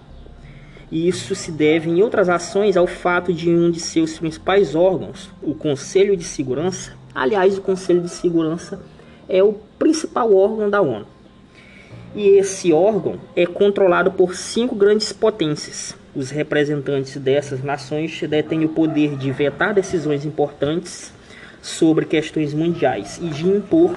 E 0.89 1.09
isso 1.09 1.35
se 1.35 1.51
deve, 1.51 1.91
em 1.91 2.01
outras 2.01 2.29
ações, 2.29 2.77
ao 2.77 2.87
fato 2.87 3.33
de 3.33 3.51
um 3.51 3.73
de 3.73 3.81
seus 3.81 4.21
principais 4.21 4.77
órgãos, 4.77 5.31
o 5.43 5.53
Conselho 5.53 6.17
de 6.17 6.23
Segurança, 6.23 6.93
aliás, 7.13 7.59
o 7.59 7.63
Conselho 7.63 8.01
de 8.01 8.11
Segurança 8.11 8.81
é 9.29 9.43
o 9.43 9.55
principal 9.81 10.33
órgão 10.33 10.71
da 10.71 10.81
ONU. 10.81 11.07
E 12.15 12.29
esse 12.39 12.73
órgão 12.73 13.17
é 13.35 13.47
controlado 13.47 14.13
por 14.13 14.37
cinco 14.37 14.77
grandes 14.77 15.13
potências. 15.13 15.97
Os 16.15 16.31
representantes 16.31 17.17
dessas 17.17 17.63
nações 17.63 18.21
detêm 18.29 18.65
o 18.65 18.69
poder 18.69 19.17
de 19.17 19.31
vetar 19.31 19.73
decisões 19.73 20.25
importantes 20.25 21.13
sobre 21.63 22.05
questões 22.05 22.53
mundiais 22.53 23.21
e 23.23 23.29
de 23.29 23.47
impor, 23.47 23.95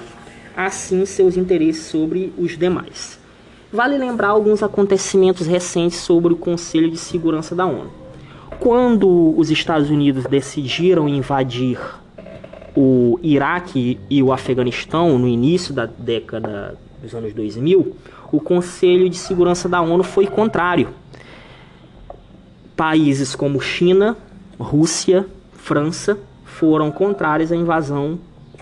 assim, 0.56 1.06
seus 1.06 1.38
interesses 1.38 1.86
sobre 1.86 2.32
os 2.38 2.58
demais. 2.58 3.20
Vale 3.72 3.98
lembrar 3.98 4.28
alguns 4.28 4.62
acontecimentos 4.62 5.48
recentes 5.48 5.98
sobre 5.98 6.32
o 6.34 6.36
Conselho 6.38 6.92
de 6.92 6.98
Segurança 6.98 7.56
da 7.56 7.66
ONU. 7.66 7.90
Quando 8.60 9.34
os 9.36 9.50
Estados 9.50 9.90
Unidos 9.90 10.26
decidiram 10.26 11.10
invadir 11.10 11.80
o 12.76 13.20
Iraque 13.24 14.00
e 14.08 14.22
o 14.22 14.32
Afeganistão 14.32 15.18
no 15.18 15.28
início 15.28 15.74
da 15.74 15.88
década 15.88 16.78
dos 17.02 17.16
anos 17.16 17.34
2000, 17.34 17.96
o 18.32 18.40
Conselho 18.40 19.10
de 19.10 19.18
Segurança 19.18 19.68
da 19.68 19.82
ONU 19.82 20.04
foi 20.04 20.28
contrário. 20.28 20.90
Países 22.76 23.36
como 23.36 23.62
China, 23.62 24.18
Rússia, 24.60 25.28
França 25.54 26.18
foram 26.44 26.92
contrários 26.92 27.52
à 27.52 27.56
invasão 27.56 28.20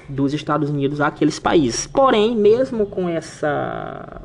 dos 0.08 0.34
Estados 0.34 0.69
Unidos 0.69 1.02
àqueles 1.02 1.39
países. 1.39 1.88
Porém, 1.88 2.36
mesmo 2.36 2.86
com 2.86 3.08
essa 3.08 4.21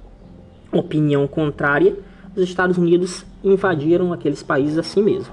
opinião 0.73 1.27
contrária, 1.27 1.97
os 2.35 2.43
Estados 2.43 2.77
Unidos 2.77 3.25
invadiram 3.43 4.13
aqueles 4.13 4.43
países 4.43 4.79
assim 4.79 5.03
mesmo. 5.03 5.33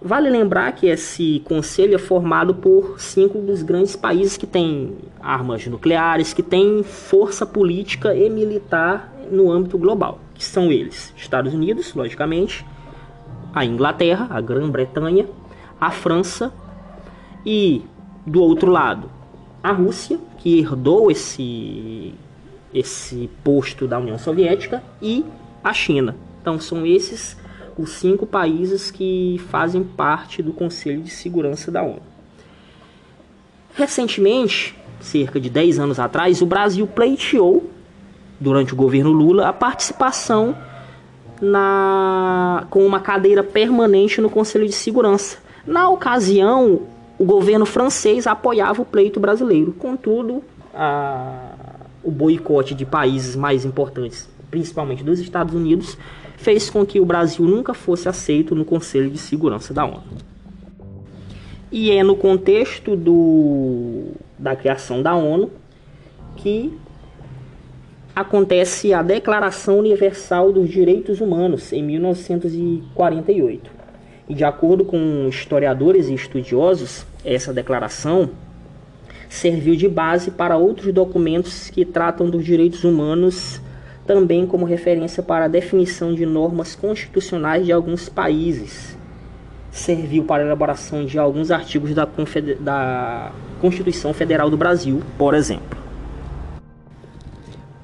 Vale 0.00 0.28
lembrar 0.30 0.72
que 0.72 0.86
esse 0.86 1.42
conselho 1.44 1.94
é 1.94 1.98
formado 1.98 2.54
por 2.54 3.00
cinco 3.00 3.38
dos 3.38 3.62
grandes 3.62 3.96
países 3.96 4.36
que 4.36 4.46
têm 4.46 4.94
armas 5.20 5.66
nucleares, 5.66 6.32
que 6.32 6.42
têm 6.42 6.82
força 6.82 7.44
política 7.44 8.14
e 8.14 8.28
militar 8.28 9.12
no 9.30 9.50
âmbito 9.50 9.76
global, 9.78 10.20
que 10.34 10.44
são 10.44 10.70
eles: 10.70 11.12
Estados 11.16 11.52
Unidos, 11.54 11.94
logicamente, 11.94 12.64
a 13.54 13.64
Inglaterra, 13.64 14.28
a 14.30 14.40
Grã-Bretanha, 14.40 15.26
a 15.80 15.90
França 15.90 16.52
e 17.44 17.82
do 18.26 18.42
outro 18.42 18.70
lado 18.70 19.10
a 19.62 19.72
Rússia, 19.72 20.18
que 20.38 20.60
herdou 20.60 21.10
esse 21.10 22.14
esse 22.72 23.30
posto 23.42 23.86
da 23.86 23.98
União 23.98 24.18
Soviética 24.18 24.82
e 25.00 25.24
a 25.64 25.72
China. 25.72 26.14
Então 26.40 26.60
são 26.60 26.84
esses 26.84 27.36
os 27.76 27.90
cinco 27.90 28.26
países 28.26 28.90
que 28.90 29.40
fazem 29.50 29.82
parte 29.82 30.42
do 30.42 30.52
Conselho 30.52 31.02
de 31.02 31.10
Segurança 31.10 31.70
da 31.70 31.82
ONU. 31.82 32.02
Recentemente, 33.74 34.74
cerca 35.00 35.38
de 35.38 35.50
10 35.50 35.78
anos 35.78 35.98
atrás, 35.98 36.40
o 36.40 36.46
Brasil 36.46 36.86
pleiteou, 36.86 37.70
durante 38.40 38.72
o 38.72 38.76
governo 38.76 39.10
Lula, 39.10 39.48
a 39.48 39.52
participação 39.52 40.56
na, 41.40 42.66
com 42.70 42.84
uma 42.84 43.00
cadeira 43.00 43.42
permanente 43.42 44.20
no 44.20 44.30
Conselho 44.30 44.66
de 44.66 44.72
Segurança. 44.72 45.38
Na 45.66 45.88
ocasião, 45.88 46.82
o 47.18 47.24
governo 47.24 47.66
francês 47.66 48.26
apoiava 48.26 48.82
o 48.82 48.84
pleito 48.84 49.18
brasileiro. 49.18 49.72
Contudo, 49.72 50.42
a, 50.74 51.52
o 52.02 52.10
boicote 52.10 52.74
de 52.74 52.84
países 52.84 53.34
mais 53.34 53.64
importantes, 53.64 54.28
principalmente 54.50 55.02
dos 55.02 55.18
Estados 55.18 55.54
Unidos, 55.54 55.98
fez 56.36 56.70
com 56.70 56.84
que 56.84 57.00
o 57.00 57.04
Brasil 57.04 57.44
nunca 57.44 57.74
fosse 57.74 58.08
aceito 58.08 58.54
no 58.54 58.64
Conselho 58.64 59.10
de 59.10 59.18
Segurança 59.18 59.72
da 59.72 59.84
ONU. 59.84 60.02
E 61.72 61.90
é 61.90 62.02
no 62.02 62.14
contexto 62.14 62.94
do, 62.94 64.12
da 64.38 64.54
criação 64.54 65.02
da 65.02 65.14
ONU 65.14 65.50
que 66.36 66.72
acontece 68.16 68.94
a 68.94 69.02
Declaração 69.02 69.78
Universal 69.78 70.50
dos 70.50 70.70
Direitos 70.70 71.20
Humanos 71.20 71.70
em 71.70 71.82
1948. 71.82 73.70
E 74.26 74.34
de 74.34 74.42
acordo 74.42 74.86
com 74.86 75.28
historiadores 75.28 76.08
e 76.08 76.14
estudiosos, 76.14 77.04
essa 77.22 77.52
declaração 77.52 78.30
serviu 79.28 79.76
de 79.76 79.86
base 79.86 80.30
para 80.30 80.56
outros 80.56 80.94
documentos 80.94 81.68
que 81.68 81.84
tratam 81.84 82.30
dos 82.30 82.42
direitos 82.42 82.84
humanos 82.84 83.60
também 84.06 84.46
como 84.46 84.64
referência 84.64 85.22
para 85.22 85.44
a 85.44 85.48
definição 85.48 86.14
de 86.14 86.24
normas 86.24 86.74
constitucionais 86.74 87.66
de 87.66 87.72
alguns 87.72 88.08
países. 88.08 88.96
Serviu 89.70 90.24
para 90.24 90.42
a 90.42 90.46
elaboração 90.46 91.04
de 91.04 91.18
alguns 91.18 91.50
artigos 91.50 91.92
da, 91.92 92.08
da 92.60 93.32
Constituição 93.60 94.14
Federal 94.14 94.48
do 94.48 94.56
Brasil, 94.56 95.02
por 95.18 95.34
exemplo. 95.34 95.85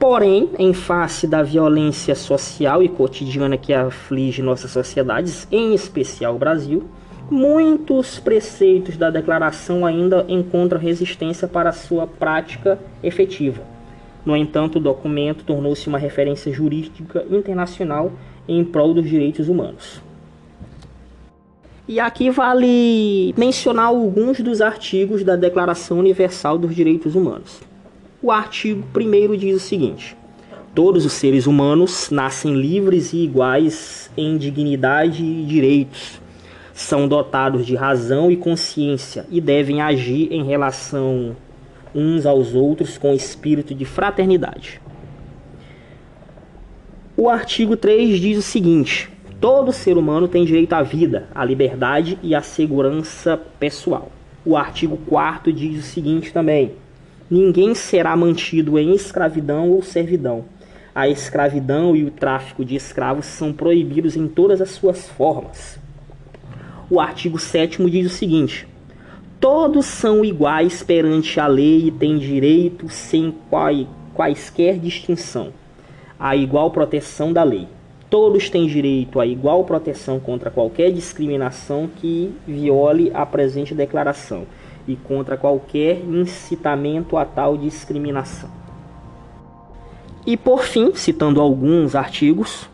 Porém, 0.03 0.51
em 0.59 0.73
face 0.73 1.29
da 1.29 1.45
violência 1.45 2.17
social 2.17 2.83
e 2.83 2.89
cotidiana 2.89 3.57
que 3.57 3.73
aflige 3.73 4.43
nossas 4.43 4.73
sociedades, 4.73 5.47
em 5.49 5.75
especial 5.75 6.35
o 6.35 6.39
Brasil, 6.41 6.83
muitos 7.31 8.19
preceitos 8.19 8.97
da 8.97 9.11
declaração 9.11 9.87
ainda 9.87 10.25
encontram 10.29 10.81
resistência 10.81 11.47
para 11.47 11.71
sua 11.71 12.05
prática 12.05 12.81
efetiva. 13.01 13.63
No 14.27 14.37
entanto, 14.37 14.79
o 14.79 14.81
documento 14.81 15.45
tornou-se 15.45 15.87
uma 15.87 15.99
referência 15.99 16.53
jurídica 16.53 17.25
internacional 17.31 18.11
em 18.49 18.65
prol 18.65 18.95
dos 18.95 19.09
direitos 19.09 19.49
humanos. 19.49 20.03
E 21.87 22.01
aqui 22.01 22.29
vale 22.29 23.33
mencionar 23.39 23.87
alguns 23.87 24.41
dos 24.41 24.61
artigos 24.61 25.23
da 25.23 25.37
Declaração 25.37 26.01
Universal 26.01 26.59
dos 26.59 26.75
Direitos 26.75 27.15
Humanos. 27.15 27.71
O 28.25 28.31
artigo 28.31 28.85
1 28.97 29.37
diz 29.37 29.57
o 29.57 29.59
seguinte: 29.59 30.17
Todos 30.73 31.05
os 31.05 31.13
seres 31.13 31.49
humanos 31.49 32.09
nascem 32.09 32.55
livres 32.55 33.13
e 33.13 33.17
iguais 33.17 34.13
em 34.17 34.39
dignidade 34.39 35.25
e 35.25 35.45
direitos. 35.45 36.21
São 36.73 37.09
dotados 37.09 37.67
de 37.67 37.75
razão 37.75 38.31
e 38.31 38.37
consciência 38.37 39.27
e 39.29 39.41
devem 39.41 39.83
agir 39.83 40.33
em 40.33 40.45
relação 40.45 41.35
uns 41.93 42.25
aos 42.25 42.55
outros 42.55 42.97
com 42.97 43.13
espírito 43.13 43.75
de 43.75 43.85
fraternidade. 43.85 44.81
O 47.17 47.29
artigo 47.29 47.77
3 47.77 48.21
diz 48.21 48.39
o 48.39 48.43
seguinte: 48.43 49.11
todo 49.41 49.73
ser 49.73 49.97
humano 49.99 50.29
tem 50.29 50.45
direito 50.45 50.75
à 50.75 50.83
vida, 50.85 51.29
à 51.35 51.45
liberdade 51.45 52.17
e 52.23 52.37
à 52.37 52.41
segurança 52.41 53.37
pessoal. 53.59 54.13
O 54.45 54.57
artigo 54.57 54.97
4 55.09 55.53
diz 55.53 55.81
o 55.81 55.83
seguinte 55.83 56.33
também: 56.33 56.77
ninguém 57.33 57.75
será 57.75 58.15
mantido 58.15 58.79
em 58.79 58.93
escravidão 58.95 59.71
ou 59.71 59.83
servidão. 59.83 60.45
A 60.95 61.09
escravidão 61.09 61.97
e 61.97 62.05
o 62.05 62.11
tráfico 62.11 62.63
de 62.63 62.77
escravos 62.77 63.25
são 63.25 63.55
proibidos 63.55 64.17
em 64.17 64.29
todas 64.29 64.61
as 64.61 64.73
suas 64.73 65.09
formas. 65.09 65.79
O 66.91 67.01
artigo 67.01 67.39
7 67.39 67.83
diz 67.91 68.13
o 68.13 68.15
seguinte: 68.15 68.69
Todos 69.41 69.87
são 69.87 70.23
iguais 70.23 70.83
perante 70.83 71.41
a 71.41 71.47
lei 71.47 71.87
e 71.87 71.91
têm 71.91 72.19
direito 72.19 72.91
sem 72.91 73.35
quaisquer 74.15 74.79
distinção 74.79 75.55
à 76.21 76.37
igual 76.37 76.71
proteção 76.71 77.33
da 77.33 77.43
lei. 77.43 77.67
Todos 78.11 78.51
têm 78.51 78.67
direito 78.67 79.19
à 79.19 79.27
igual 79.27 79.65
proteção 79.65 80.21
contra 80.21 80.51
qualquer 80.51 80.93
discriminação 80.93 81.89
que 81.97 82.31
viole 82.47 83.11
a 83.15 83.25
presente 83.25 83.75
declaração 83.75 84.47
e 84.87 84.97
contra 84.97 85.37
qualquer 85.37 86.03
incitamento 86.05 87.17
a 87.17 87.25
tal 87.25 87.57
discriminação. 87.57 88.51
E 90.27 90.37
por 90.37 90.65
fim, 90.65 90.95
citando 90.95 91.41
alguns 91.41 91.95
artigos, 91.95 92.69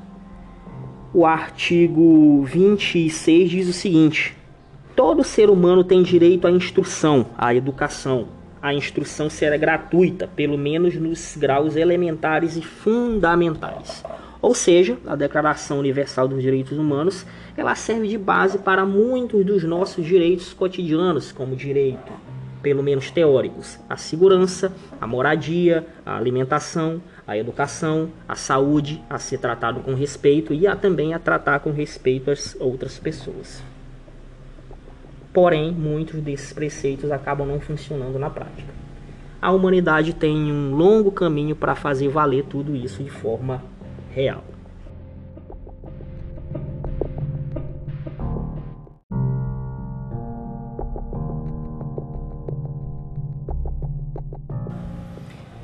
o 1.14 1.24
artigo 1.24 2.44
26 2.44 3.50
diz 3.50 3.68
o 3.68 3.72
seguinte: 3.72 4.36
Todo 4.94 5.24
ser 5.24 5.48
humano 5.48 5.82
tem 5.82 6.02
direito 6.02 6.46
à 6.46 6.50
instrução, 6.50 7.26
à 7.36 7.54
educação. 7.54 8.28
A 8.60 8.74
instrução 8.74 9.30
será 9.30 9.56
gratuita, 9.56 10.26
pelo 10.26 10.58
menos 10.58 10.96
nos 10.96 11.36
graus 11.36 11.76
elementares 11.76 12.56
e 12.56 12.62
fundamentais. 12.62 14.04
Ou 14.40 14.54
seja, 14.54 14.96
a 15.04 15.16
Declaração 15.16 15.80
Universal 15.80 16.28
dos 16.28 16.40
Direitos 16.40 16.78
Humanos, 16.78 17.26
ela 17.56 17.74
serve 17.74 18.06
de 18.06 18.16
base 18.16 18.58
para 18.58 18.86
muitos 18.86 19.44
dos 19.44 19.64
nossos 19.64 20.06
direitos 20.06 20.52
cotidianos, 20.52 21.32
como 21.32 21.56
direito, 21.56 22.12
pelo 22.62 22.80
menos 22.80 23.10
teóricos, 23.10 23.80
à 23.88 23.96
segurança, 23.96 24.72
à 25.00 25.06
moradia, 25.08 25.84
à 26.06 26.16
alimentação, 26.16 27.02
à 27.26 27.36
educação, 27.36 28.10
à 28.28 28.36
saúde, 28.36 29.02
a 29.10 29.18
ser 29.18 29.38
tratado 29.38 29.80
com 29.80 29.92
respeito 29.94 30.54
e 30.54 30.68
a 30.68 30.76
também 30.76 31.14
a 31.14 31.18
tratar 31.18 31.58
com 31.58 31.72
respeito 31.72 32.30
as 32.30 32.56
outras 32.60 32.96
pessoas. 32.96 33.60
Porém, 35.32 35.72
muitos 35.72 36.20
desses 36.20 36.52
preceitos 36.52 37.10
acabam 37.10 37.46
não 37.46 37.60
funcionando 37.60 38.18
na 38.20 38.30
prática. 38.30 38.72
A 39.42 39.50
humanidade 39.50 40.14
tem 40.14 40.52
um 40.52 40.74
longo 40.74 41.10
caminho 41.10 41.54
para 41.54 41.74
fazer 41.74 42.08
valer 42.08 42.44
tudo 42.44 42.74
isso 42.74 43.02
de 43.02 43.10
forma 43.10 43.62
real. 44.18 44.42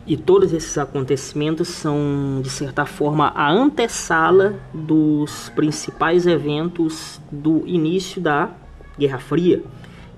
E 0.07 0.19
todos 0.19 0.53
esses 0.53 0.77
acontecimentos 0.77 1.67
são, 1.69 2.41
de 2.43 2.51
certa 2.51 2.85
forma, 2.85 3.33
a 3.35 3.51
antessala 3.51 4.55
dos 4.73 5.49
principais 5.57 6.27
eventos 6.27 7.21
do 7.33 7.67
início 7.67 8.21
da 8.21 8.51
Guerra 8.99 9.19
Fria, 9.19 9.63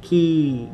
que 0.02 0.68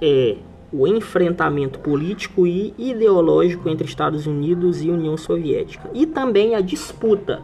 é 0.00 0.38
o 0.72 0.86
enfrentamento 0.86 1.78
político 1.78 2.46
e 2.46 2.74
ideológico 2.76 3.68
entre 3.68 3.86
Estados 3.86 4.26
Unidos 4.26 4.82
e 4.82 4.90
União 4.90 5.16
Soviética, 5.16 5.90
e 5.94 6.06
também 6.06 6.54
a 6.54 6.60
disputa 6.60 7.42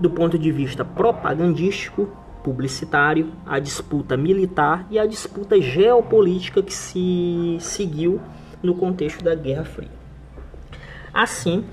do 0.00 0.08
ponto 0.08 0.38
de 0.38 0.50
vista 0.50 0.84
propagandístico, 0.84 2.08
publicitário, 2.42 3.28
a 3.44 3.58
disputa 3.58 4.16
militar 4.16 4.86
e 4.90 4.98
a 4.98 5.04
disputa 5.04 5.60
geopolítica 5.60 6.62
que 6.62 6.72
se 6.72 7.58
seguiu 7.60 8.20
no 8.62 8.74
contexto 8.74 9.22
da 9.22 9.34
Guerra 9.34 9.64
Fria. 9.64 10.00
Assim, 11.12 11.64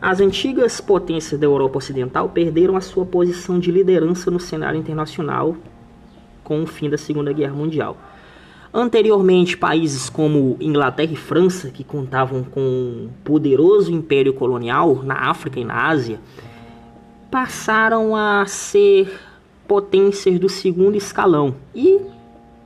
as 0.00 0.20
antigas 0.20 0.80
potências 0.80 1.38
da 1.38 1.46
Europa 1.46 1.78
Ocidental 1.78 2.28
perderam 2.28 2.76
a 2.76 2.80
sua 2.80 3.04
posição 3.04 3.58
de 3.58 3.70
liderança 3.70 4.30
no 4.30 4.40
cenário 4.40 4.78
internacional 4.78 5.56
com 6.42 6.62
o 6.62 6.66
fim 6.66 6.88
da 6.88 6.98
Segunda 6.98 7.32
Guerra 7.32 7.54
Mundial. 7.54 7.96
Anteriormente, 8.76 9.56
países 9.56 10.10
como 10.10 10.56
Inglaterra 10.58 11.12
e 11.12 11.16
França, 11.16 11.70
que 11.70 11.84
contavam 11.84 12.42
com 12.42 12.60
um 12.60 13.08
poderoso 13.22 13.92
império 13.92 14.34
colonial 14.34 15.00
na 15.04 15.30
África 15.30 15.60
e 15.60 15.64
na 15.64 15.86
Ásia, 15.86 16.18
passaram 17.30 18.16
a 18.16 18.44
ser 18.46 19.16
potências 19.68 20.40
do 20.40 20.48
segundo 20.48 20.96
escalão 20.96 21.54
e, 21.72 22.00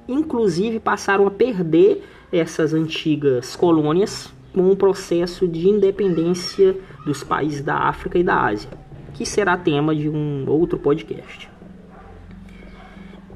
inclusive, 0.09 0.81
passaram 0.81 1.27
a 1.27 1.31
perder 1.31 2.03
essas 2.33 2.73
antigas 2.73 3.55
colônias 3.55 4.33
com 4.55 4.71
o 4.71 4.77
processo 4.77 5.47
de 5.47 5.69
independência 5.69 6.75
dos 7.05 7.23
países 7.23 7.61
da 7.61 7.81
África 7.81 8.19
e 8.19 8.25
da 8.25 8.47
Ásia, 8.47 8.71
que 9.13 9.27
será 9.27 9.59
tema 9.59 9.95
de 9.95 10.09
um 10.09 10.47
outro 10.49 10.79
podcast. 10.79 11.51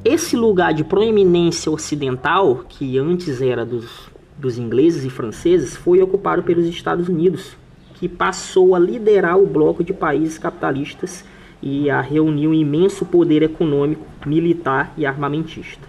Esse 0.04 0.36
lugar 0.36 0.74
de 0.74 0.82
proeminência 0.82 1.70
ocidental, 1.70 2.64
que 2.68 2.98
antes 2.98 3.40
era 3.40 3.64
dos, 3.64 4.10
dos 4.36 4.58
ingleses 4.58 5.04
e 5.04 5.10
franceses, 5.10 5.76
foi 5.76 6.02
ocupado 6.02 6.42
pelos 6.42 6.66
Estados 6.66 7.08
Unidos, 7.08 7.56
que 7.94 8.08
passou 8.08 8.74
a 8.74 8.80
liderar 8.80 9.38
o 9.38 9.46
bloco 9.46 9.84
de 9.84 9.92
países 9.92 10.38
capitalistas 10.38 11.24
e 11.62 11.88
a 11.88 12.00
reunir 12.00 12.48
um 12.48 12.54
imenso 12.54 13.06
poder 13.06 13.44
econômico, 13.44 14.04
militar 14.26 14.92
e 14.96 15.06
armamentista. 15.06 15.86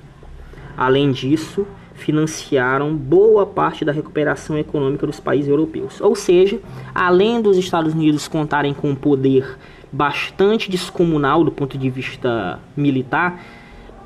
Além 0.78 1.12
disso, 1.12 1.66
financiaram 1.96 2.96
boa 2.96 3.48
parte 3.48 3.84
da 3.84 3.92
recuperação 3.92 4.56
econômica 4.60 5.08
dos 5.08 5.20
países 5.20 5.50
europeus. 5.50 6.00
Ou 6.00 6.16
seja, 6.16 6.60
além 6.94 7.42
dos 7.42 7.58
Estados 7.58 7.96
Unidos 7.96 8.28
contarem 8.28 8.76
com 8.76 8.92
um 8.92 8.96
poder 8.96 9.58
bastante 9.92 10.70
descomunal 10.70 11.44
do 11.44 11.52
ponto 11.52 11.80
de 11.80 11.90
vista 11.90 12.60
militar, 12.78 13.42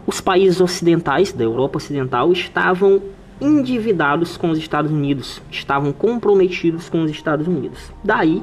os 0.08 0.22
países 0.22 0.62
ocidentais 0.62 1.34
da 1.34 1.44
Europa 1.44 1.78
Ocidental 1.78 2.32
estavam 2.32 3.02
endividados 3.40 4.38
com 4.38 4.50
os 4.50 4.58
Estados 4.58 4.90
Unidos, 4.90 5.42
estavam 5.52 5.92
comprometidos 5.92 6.90
com 6.90 7.04
os 7.04 7.12
Estados 7.12 7.46
Unidos. 7.46 7.92
Daí 8.04 8.42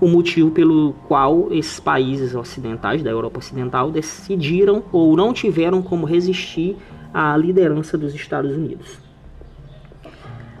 o 0.00 0.06
motivo 0.06 0.50
pelo 0.52 0.92
qual 1.08 1.48
esses 1.50 1.80
países 1.80 2.34
ocidentais 2.34 3.02
da 3.02 3.10
Europa 3.10 3.40
Ocidental 3.40 3.90
decidiram 3.90 4.84
ou 4.92 5.16
não 5.16 5.32
tiveram 5.32 5.82
como 5.82 6.06
resistir 6.06 6.76
à 7.12 7.36
liderança 7.36 7.98
dos 7.98 8.14
Estados 8.14 8.52
Unidos. 8.52 8.98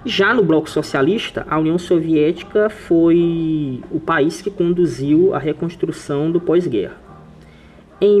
Já 0.04 0.34
no 0.34 0.42
bloco 0.42 0.68
socialista, 0.68 1.46
a 1.48 1.58
União 1.58 1.78
Soviética 1.78 2.68
foi 2.68 3.80
o 3.90 4.00
país 4.00 4.40
que 4.40 4.50
conduziu 4.50 5.34
a 5.34 5.38
reconstrução 5.38 6.30
do 6.30 6.40
pós-guerra. 6.40 6.96
Em 8.00 8.20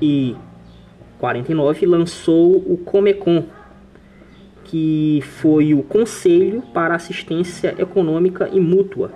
1949 0.00 1.86
lançou 1.86 2.56
o 2.56 2.78
Comecon, 2.78 3.44
que 4.64 5.22
foi 5.40 5.74
o 5.74 5.82
Conselho 5.82 6.62
para 6.72 6.94
Assistência 6.94 7.74
Econômica 7.78 8.48
e 8.52 8.58
Mútua, 8.60 9.12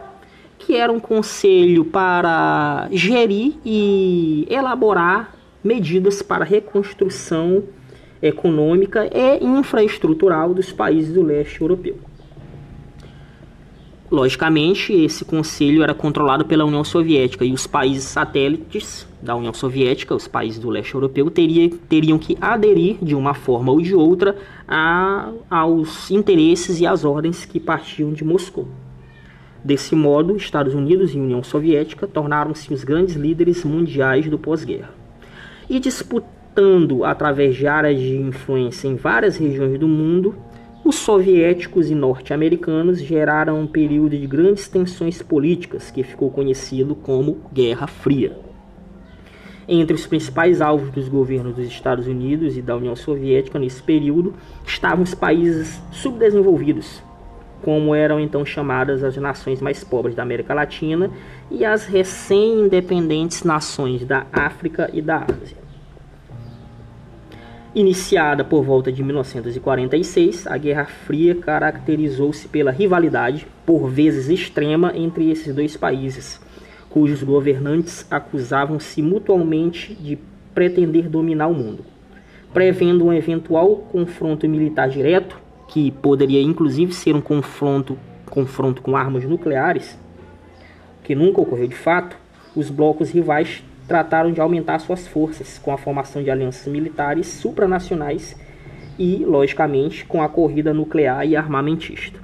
que 0.59 0.77
era 0.77 0.93
um 0.93 1.01
conselho 1.01 1.85
para 1.85 2.89
gerir 2.91 3.55
e 3.65 4.47
elaborar 4.51 5.35
medidas 5.63 6.23
para 6.23 6.45
reconstrução 6.45 7.65
econômica 8.21 9.09
e 9.13 9.45
infraestrutural 9.45 10.55
dos 10.55 10.73
países 10.73 11.13
do 11.15 11.23
leste 11.23 11.61
europeu. 11.61 11.97
Logicamente, 14.15 14.93
esse 14.93 15.25
conselho 15.25 15.83
era 15.83 15.93
controlado 15.93 16.45
pela 16.45 16.65
União 16.65 16.85
Soviética 16.85 17.45
e 17.45 17.53
os 17.53 17.67
países 17.67 18.05
satélites 18.05 19.09
da 19.21 19.35
União 19.35 19.53
Soviética, 19.53 20.15
os 20.15 20.29
países 20.29 20.61
do 20.61 20.71
leste 20.71 20.95
europeu, 20.95 21.29
teria, 21.33 21.69
teriam 21.89 22.17
que 22.17 22.39
aderir 22.41 22.97
de 23.03 23.17
uma 23.17 23.35
forma 23.35 23.73
ou 23.73 23.81
de 23.81 23.93
outra 23.93 24.37
a, 24.69 25.33
aos 25.51 26.13
interesses 26.13 26.79
e 26.79 26.87
às 26.87 27.05
ordens 27.05 27.45
que 27.45 27.59
partiam 27.59 28.13
de 28.13 28.23
Moscou. 28.23 28.69
Desse 29.65 29.97
modo, 29.97 30.37
Estados 30.37 30.75
Unidos 30.75 31.13
e 31.13 31.19
União 31.19 31.43
Soviética 31.43 32.07
tornaram-se 32.07 32.73
os 32.73 32.85
grandes 32.85 33.17
líderes 33.17 33.65
mundiais 33.65 34.31
do 34.31 34.39
pós-guerra. 34.39 34.91
E 35.69 35.81
disputando 35.81 37.05
através 37.05 37.57
de 37.57 37.67
áreas 37.67 37.99
de 37.99 38.17
influência 38.17 38.87
em 38.87 38.95
várias 38.95 39.37
regiões 39.37 39.77
do 39.77 39.89
mundo, 39.89 40.37
os 40.85 40.97
soviéticos 40.97 41.91
e 41.91 41.95
norte-americanos 41.95 43.01
geraram 43.01 43.59
um 43.59 43.67
período 43.67 44.19
de 44.19 44.27
grandes 44.27 44.69
tensões 44.69 45.23
políticas 45.23 45.91
que 45.91 46.03
ficou 46.03 46.31
conhecido 46.31 46.95
como 46.95 47.41
Guerra 47.51 47.87
Fria. 47.87 48.37
Entre 49.67 49.97
os 49.97 50.07
principais 50.07 50.61
alvos 50.61 50.91
dos 50.91 51.09
governos 51.09 51.57
dos 51.57 51.67
Estados 51.67 52.07
Unidos 52.07 52.59
e 52.59 52.61
da 52.61 52.77
União 52.77 52.95
Soviética 52.95 53.59
nesse 53.59 53.83
período 53.83 54.35
estavam 54.67 55.03
os 55.03 55.15
países 55.15 55.81
subdesenvolvidos, 55.91 57.03
como 57.63 57.95
eram 57.95 58.21
então 58.21 58.45
chamadas 58.45 59.03
as 59.03 59.17
nações 59.17 59.63
mais 59.63 59.83
pobres 59.83 60.15
da 60.15 60.23
América 60.23 60.53
Latina 60.53 61.11
e 61.51 61.65
as 61.65 61.87
recém-independentes 61.87 63.43
nações 63.43 64.05
da 64.05 64.27
África 64.31 64.91
e 64.93 65.01
da 65.01 65.25
Ásia. 65.25 65.64
Iniciada 67.75 68.45
por 68.45 68.63
volta 68.63 68.93
de 68.93 69.03
1946, 69.03 70.47
a 70.47 70.57
Guerra 70.57 70.85
Fria 70.85 71.35
caracterizou-se 71.35 72.47
pela 72.47 72.71
rivalidade, 72.71 73.49
por 73.67 73.91
vezes 73.91 74.29
extrema, 74.29 74.93
entre 74.95 75.29
esses 75.29 75.53
dois 75.53 75.77
países, 75.77 76.41
cujos 76.89 77.25
governantes 77.25 78.07
acusavam-se 78.09 79.03
mutualmente 79.03 79.93
de 79.93 80.17
pretender 80.55 81.09
dominar 81.09 81.49
o 81.49 81.55
mundo. 81.55 81.85
Prevendo 82.53 83.07
um 83.07 83.13
eventual 83.13 83.89
confronto 83.91 84.49
militar 84.49 84.89
direto, 84.89 85.37
que 85.67 85.91
poderia 85.91 86.41
inclusive 86.41 86.95
ser 86.95 87.17
um 87.17 87.21
confronto, 87.21 87.99
confronto 88.31 88.83
com 88.83 88.97
armas 88.97 89.25
nucleares, 89.25 89.99
que 91.03 91.17
nunca 91.17 91.41
ocorreu 91.41 91.67
de 91.67 91.75
fato, 91.75 92.17
os 92.55 92.71
blocos 92.71 93.11
rivais 93.11 93.65
trataram 93.87 94.33
de 94.33 94.41
aumentar 94.41 94.79
suas 94.79 95.07
forças 95.07 95.59
com 95.59 95.73
a 95.73 95.79
formação 95.79 96.23
de 96.23 96.31
alianças 96.31 96.67
militares 96.73 97.27
supranacionais 97.27 98.37
e, 98.99 99.25
logicamente, 99.25 100.05
com 100.05 100.23
a 100.23 100.29
corrida 100.29 100.73
nuclear 100.73 101.27
e 101.27 101.37
armamentista. 101.37 102.19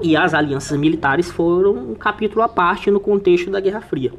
E 0.00 0.16
as 0.16 0.34
alianças 0.34 0.78
militares 0.78 1.30
foram 1.30 1.74
um 1.74 1.94
capítulo 1.94 2.42
à 2.42 2.48
parte 2.48 2.90
no 2.90 2.98
contexto 2.98 3.50
da 3.50 3.60
Guerra 3.60 3.80
Fria. 3.80 4.12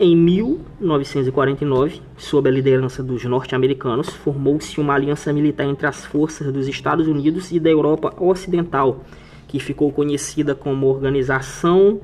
Em 0.00 0.16
1949, 0.16 2.00
sob 2.16 2.48
a 2.48 2.52
liderança 2.52 3.02
dos 3.02 3.24
norte-americanos, 3.24 4.08
formou-se 4.08 4.80
uma 4.80 4.94
aliança 4.94 5.32
militar 5.32 5.64
entre 5.64 5.86
as 5.86 6.04
forças 6.04 6.52
dos 6.52 6.66
Estados 6.66 7.06
Unidos 7.06 7.52
e 7.52 7.60
da 7.60 7.70
Europa 7.70 8.12
Ocidental, 8.18 9.04
que 9.46 9.60
ficou 9.60 9.92
conhecida 9.92 10.54
como 10.54 10.88
Organização 10.88 12.00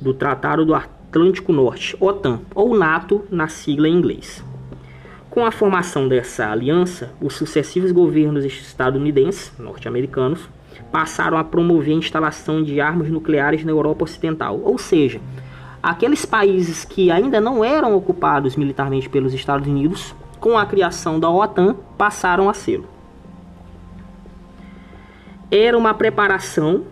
do 0.00 0.12
Tratado 0.12 0.64
do 0.64 0.74
Atlântico 1.08 1.54
Norte, 1.54 1.96
OTAN, 1.98 2.42
ou 2.54 2.76
NATO 2.76 3.24
na 3.30 3.48
sigla 3.48 3.88
em 3.88 3.94
inglês. 3.94 4.44
Com 5.30 5.42
a 5.46 5.50
formação 5.50 6.06
dessa 6.06 6.50
aliança, 6.50 7.14
os 7.18 7.34
sucessivos 7.34 7.92
governos 7.92 8.44
estadunidenses, 8.44 9.50
norte-americanos, 9.58 10.46
passaram 10.92 11.38
a 11.38 11.44
promover 11.44 11.94
a 11.94 11.98
instalação 11.98 12.62
de 12.62 12.78
armas 12.78 13.08
nucleares 13.08 13.64
na 13.64 13.70
Europa 13.70 14.04
Ocidental, 14.04 14.60
ou 14.62 14.76
seja, 14.76 15.18
aqueles 15.82 16.26
países 16.26 16.84
que 16.84 17.10
ainda 17.10 17.40
não 17.40 17.64
eram 17.64 17.96
ocupados 17.96 18.54
militarmente 18.54 19.08
pelos 19.08 19.32
Estados 19.32 19.66
Unidos, 19.66 20.14
com 20.38 20.58
a 20.58 20.66
criação 20.66 21.18
da 21.18 21.30
OTAN, 21.30 21.74
passaram 21.96 22.50
a 22.50 22.54
ser. 22.54 22.82
Era 25.50 25.76
uma 25.76 25.94
preparação 25.94 26.84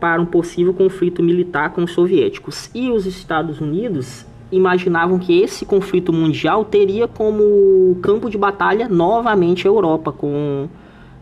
para 0.00 0.20
um 0.20 0.26
possível 0.26 0.74
conflito 0.74 1.22
militar 1.22 1.70
com 1.70 1.84
os 1.84 1.92
soviéticos. 1.92 2.70
E 2.74 2.90
os 2.90 3.06
Estados 3.06 3.60
Unidos 3.60 4.26
imaginavam 4.50 5.18
que 5.18 5.40
esse 5.40 5.64
conflito 5.64 6.12
mundial 6.12 6.64
teria 6.64 7.08
como 7.08 7.96
campo 8.02 8.30
de 8.30 8.38
batalha 8.38 8.88
novamente 8.88 9.66
a 9.66 9.70
Europa, 9.70 10.12
com 10.12 10.68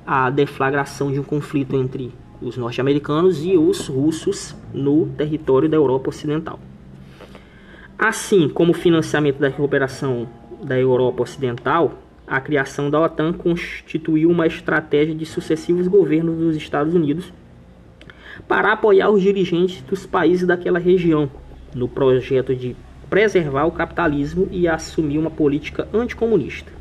a 0.06 0.28
deflagração 0.30 1.10
de 1.10 1.18
um 1.18 1.22
conflito 1.22 1.74
entre 1.76 2.12
os 2.42 2.56
norte-americanos 2.56 3.44
e 3.44 3.56
os 3.56 3.86
russos 3.88 4.54
no 4.72 5.06
território 5.06 5.68
da 5.68 5.76
Europa 5.76 6.10
Ocidental. 6.10 6.58
Assim 7.98 8.48
como 8.48 8.72
o 8.72 8.74
financiamento 8.74 9.38
da 9.38 9.50
cooperação 9.50 10.28
da 10.62 10.78
Europa 10.78 11.22
Ocidental, 11.22 11.94
a 12.26 12.40
criação 12.40 12.90
da 12.90 13.00
OTAN 13.00 13.32
constituiu 13.32 14.30
uma 14.30 14.46
estratégia 14.46 15.14
de 15.14 15.24
sucessivos 15.24 15.86
governos 15.86 16.38
dos 16.38 16.56
Estados 16.56 16.94
Unidos 16.94 17.32
para 18.46 18.72
apoiar 18.72 19.10
os 19.10 19.22
dirigentes 19.22 19.82
dos 19.82 20.06
países 20.06 20.46
daquela 20.46 20.78
região 20.78 21.30
no 21.74 21.88
projeto 21.88 22.54
de 22.54 22.76
preservar 23.10 23.64
o 23.64 23.72
capitalismo 23.72 24.48
e 24.50 24.66
assumir 24.66 25.18
uma 25.18 25.30
política 25.30 25.88
anticomunista. 25.92 26.72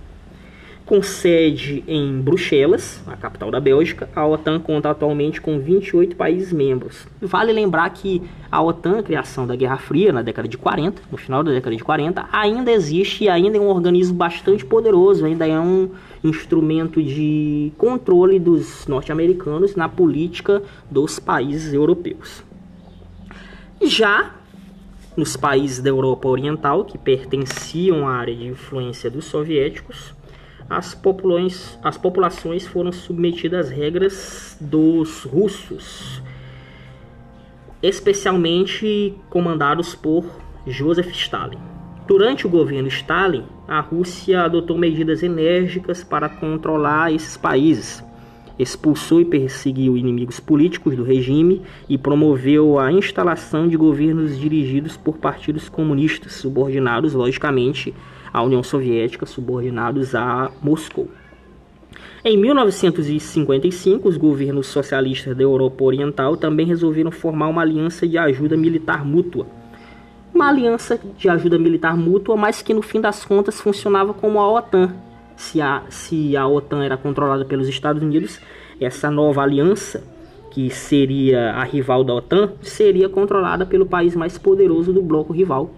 Com 0.85 1.01
sede 1.01 1.81
em 1.87 2.19
Bruxelas, 2.19 3.01
a 3.07 3.15
capital 3.15 3.49
da 3.49 3.57
Bélgica, 3.57 4.09
a 4.13 4.27
OTAN 4.27 4.59
conta 4.59 4.89
atualmente 4.89 5.39
com 5.39 5.57
28 5.57 6.13
países 6.17 6.51
membros. 6.51 7.07
Vale 7.21 7.53
lembrar 7.53 7.89
que 7.91 8.21
a 8.51 8.61
OTAN, 8.61 8.99
a 8.99 9.03
criação 9.03 9.47
da 9.47 9.55
Guerra 9.55 9.77
Fria 9.77 10.11
na 10.11 10.21
década 10.21 10.45
de 10.45 10.57
40, 10.57 11.01
no 11.09 11.17
final 11.17 11.41
da 11.41 11.51
década 11.51 11.73
de 11.73 11.81
40, 11.81 12.27
ainda 12.29 12.69
existe 12.69 13.23
e 13.23 13.29
ainda 13.29 13.57
é 13.57 13.61
um 13.61 13.69
organismo 13.69 14.13
bastante 14.15 14.65
poderoso, 14.65 15.25
ainda 15.25 15.47
é 15.47 15.57
um 15.57 15.89
instrumento 16.21 17.01
de 17.01 17.71
controle 17.77 18.37
dos 18.37 18.85
norte-americanos 18.85 19.77
na 19.77 19.87
política 19.87 20.61
dos 20.91 21.17
países 21.17 21.73
europeus. 21.73 22.43
Já 23.81 24.35
nos 25.15 25.37
países 25.37 25.81
da 25.81 25.89
Europa 25.89 26.27
Oriental, 26.27 26.83
que 26.83 26.97
pertenciam 26.97 28.05
à 28.05 28.15
área 28.15 28.35
de 28.35 28.47
influência 28.47 29.09
dos 29.09 29.25
soviéticos, 29.25 30.13
as 30.69 30.95
populações, 30.95 31.78
as 31.84 31.97
populações 31.97 32.65
foram 32.65 32.91
submetidas 32.91 33.67
às 33.67 33.71
regras 33.71 34.58
dos 34.60 35.23
russos, 35.23 36.21
especialmente 37.82 39.15
comandados 39.30 39.93
por 39.93 40.26
Joseph 40.65 41.12
Stalin. 41.12 41.60
Durante 42.08 42.45
o 42.45 42.49
governo 42.49 42.88
Stalin, 42.89 43.45
a 43.67 43.80
Rússia 43.80 44.41
adotou 44.41 44.78
medidas 44.78 45.23
enérgicas 45.23 46.04
para 46.04 46.28
controlar 46.28 47.13
esses 47.13 47.38
países. 47.38 48.04
Expulsou 48.60 49.21
e 49.21 49.26
perseguiu 49.26 49.97
inimigos 49.97 50.39
políticos 50.39 50.95
do 50.95 51.04
regime 51.04 51.62
e 51.89 51.97
promoveu 51.97 52.78
a 52.78 52.91
instalação 52.91 53.67
de 53.67 53.78
governos 53.78 54.38
dirigidos 54.38 54.95
por 54.95 55.17
partidos 55.17 55.69
comunistas, 55.69 56.34
subordinados, 56.34 57.13
logicamente, 57.13 57.93
à 58.33 58.41
União 58.41 58.63
Soviética, 58.63 59.27
subordinados 59.27 60.15
a 60.15 60.51
Moscou. 60.61 61.07
Em 62.25 62.37
1955, 62.37 64.07
os 64.09 64.17
governos 64.17 64.67
socialistas 64.67 65.35
da 65.35 65.43
Europa 65.43 65.83
Oriental 65.83 66.35
também 66.35 66.65
resolveram 66.65 67.11
formar 67.11 67.47
uma 67.49 67.61
aliança 67.61 68.07
de 68.07 68.17
ajuda 68.17 68.57
militar 68.57 69.05
mútua. 69.05 69.45
Uma 70.33 70.47
aliança 70.47 70.99
de 71.17 71.29
ajuda 71.29 71.59
militar 71.59 71.95
mútua, 71.95 72.35
mas 72.35 72.61
que 72.61 72.73
no 72.73 72.81
fim 72.81 72.99
das 72.99 73.23
contas 73.23 73.61
funcionava 73.61 74.13
como 74.13 74.39
a 74.39 74.51
OTAN. 74.51 74.95
Se 75.35 75.61
a, 75.61 75.83
se 75.89 76.35
a 76.35 76.47
OTAN 76.47 76.83
era 76.83 76.97
controlada 76.97 77.45
pelos 77.45 77.67
Estados 77.67 78.01
Unidos, 78.01 78.39
essa 78.79 79.11
nova 79.11 79.43
aliança, 79.43 80.03
que 80.49 80.69
seria 80.69 81.51
a 81.51 81.63
rival 81.63 82.03
da 82.03 82.13
OTAN, 82.13 82.53
seria 82.61 83.09
controlada 83.09 83.65
pelo 83.65 83.85
país 83.85 84.15
mais 84.15 84.37
poderoso 84.37 84.93
do 84.93 85.01
bloco 85.01 85.33
rival, 85.33 85.71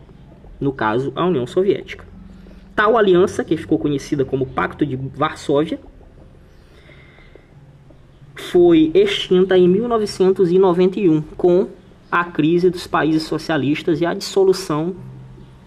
no 0.61 0.71
caso, 0.71 1.11
a 1.15 1.25
União 1.25 1.47
Soviética. 1.47 2.04
Tal 2.75 2.97
aliança, 2.97 3.43
que 3.43 3.55
ficou 3.55 3.79
conhecida 3.79 4.25
como 4.25 4.45
Pacto 4.45 4.85
de 4.85 4.95
Varsóvia, 4.95 5.79
foi 8.35 8.91
extinta 8.93 9.57
em 9.57 9.67
1991 9.67 11.21
com 11.37 11.69
a 12.11 12.25
crise 12.25 12.69
dos 12.69 12.85
países 12.85 13.23
socialistas 13.23 14.01
e 14.01 14.05
a 14.05 14.13
dissolução 14.13 14.95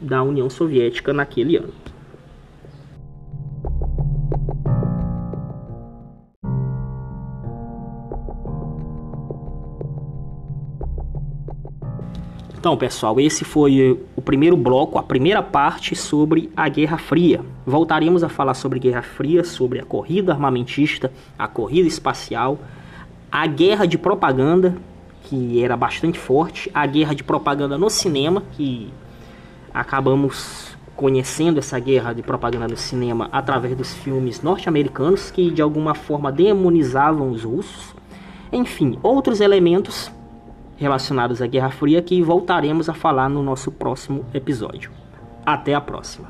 da 0.01 0.23
União 0.23 0.49
Soviética 0.49 1.13
naquele 1.13 1.57
ano. 1.57 1.73
Então, 12.69 12.77
pessoal, 12.77 13.19
esse 13.19 13.47
foi 13.47 13.99
o 14.15 14.21
primeiro 14.21 14.55
bloco, 14.55 14.99
a 14.99 15.03
primeira 15.03 15.43
parte 15.43 15.97
sobre 15.97 16.53
a 16.55 16.69
Guerra 16.69 16.99
Fria. 16.99 17.41
Voltaremos 17.65 18.23
a 18.23 18.29
falar 18.29 18.53
sobre 18.53 18.79
Guerra 18.79 19.01
Fria, 19.01 19.43
sobre 19.43 19.81
a 19.81 19.87
corrida 19.87 20.35
armamentista, 20.35 21.11
a 21.39 21.49
corrida 21.49 21.89
espacial, 21.89 22.59
a 23.33 23.47
guerra 23.47 23.87
de 23.87 23.97
propaganda, 23.97 24.77
que 25.23 25.65
era 25.65 25.79
bastante 25.79 26.19
forte, 26.19 26.71
a 26.75 26.85
guerra 26.85 27.15
de 27.15 27.25
propaganda 27.25 27.79
no 27.79 27.89
cinema, 27.89 28.43
que 28.53 28.93
acabamos 29.73 30.77
conhecendo 30.95 31.59
essa 31.59 31.79
guerra 31.79 32.13
de 32.13 32.21
propaganda 32.21 32.69
no 32.69 32.77
cinema 32.77 33.31
através 33.33 33.75
dos 33.79 33.95
filmes 33.95 34.43
norte-americanos 34.43 35.31
que 35.31 35.51
de 35.51 35.63
alguma 35.63 35.95
forma 35.95 36.31
demonizavam 36.31 37.31
os 37.31 37.45
russos. 37.45 37.95
Enfim, 38.53 38.99
outros 39.03 39.41
elementos 39.41 40.13
relacionados 40.79 41.43
à 41.43 41.47
Guerra 41.47 41.71
Fria 41.71 42.01
que 42.01 42.23
voltaremos 42.23 42.89
a 42.89 42.95
falar 42.95 43.29
no 43.29 43.43
nosso 43.43 43.71
próximo 43.71 44.25
episódio. 44.33 44.91
Até 45.45 45.75
a 45.75 45.81
próxima! 45.81 46.29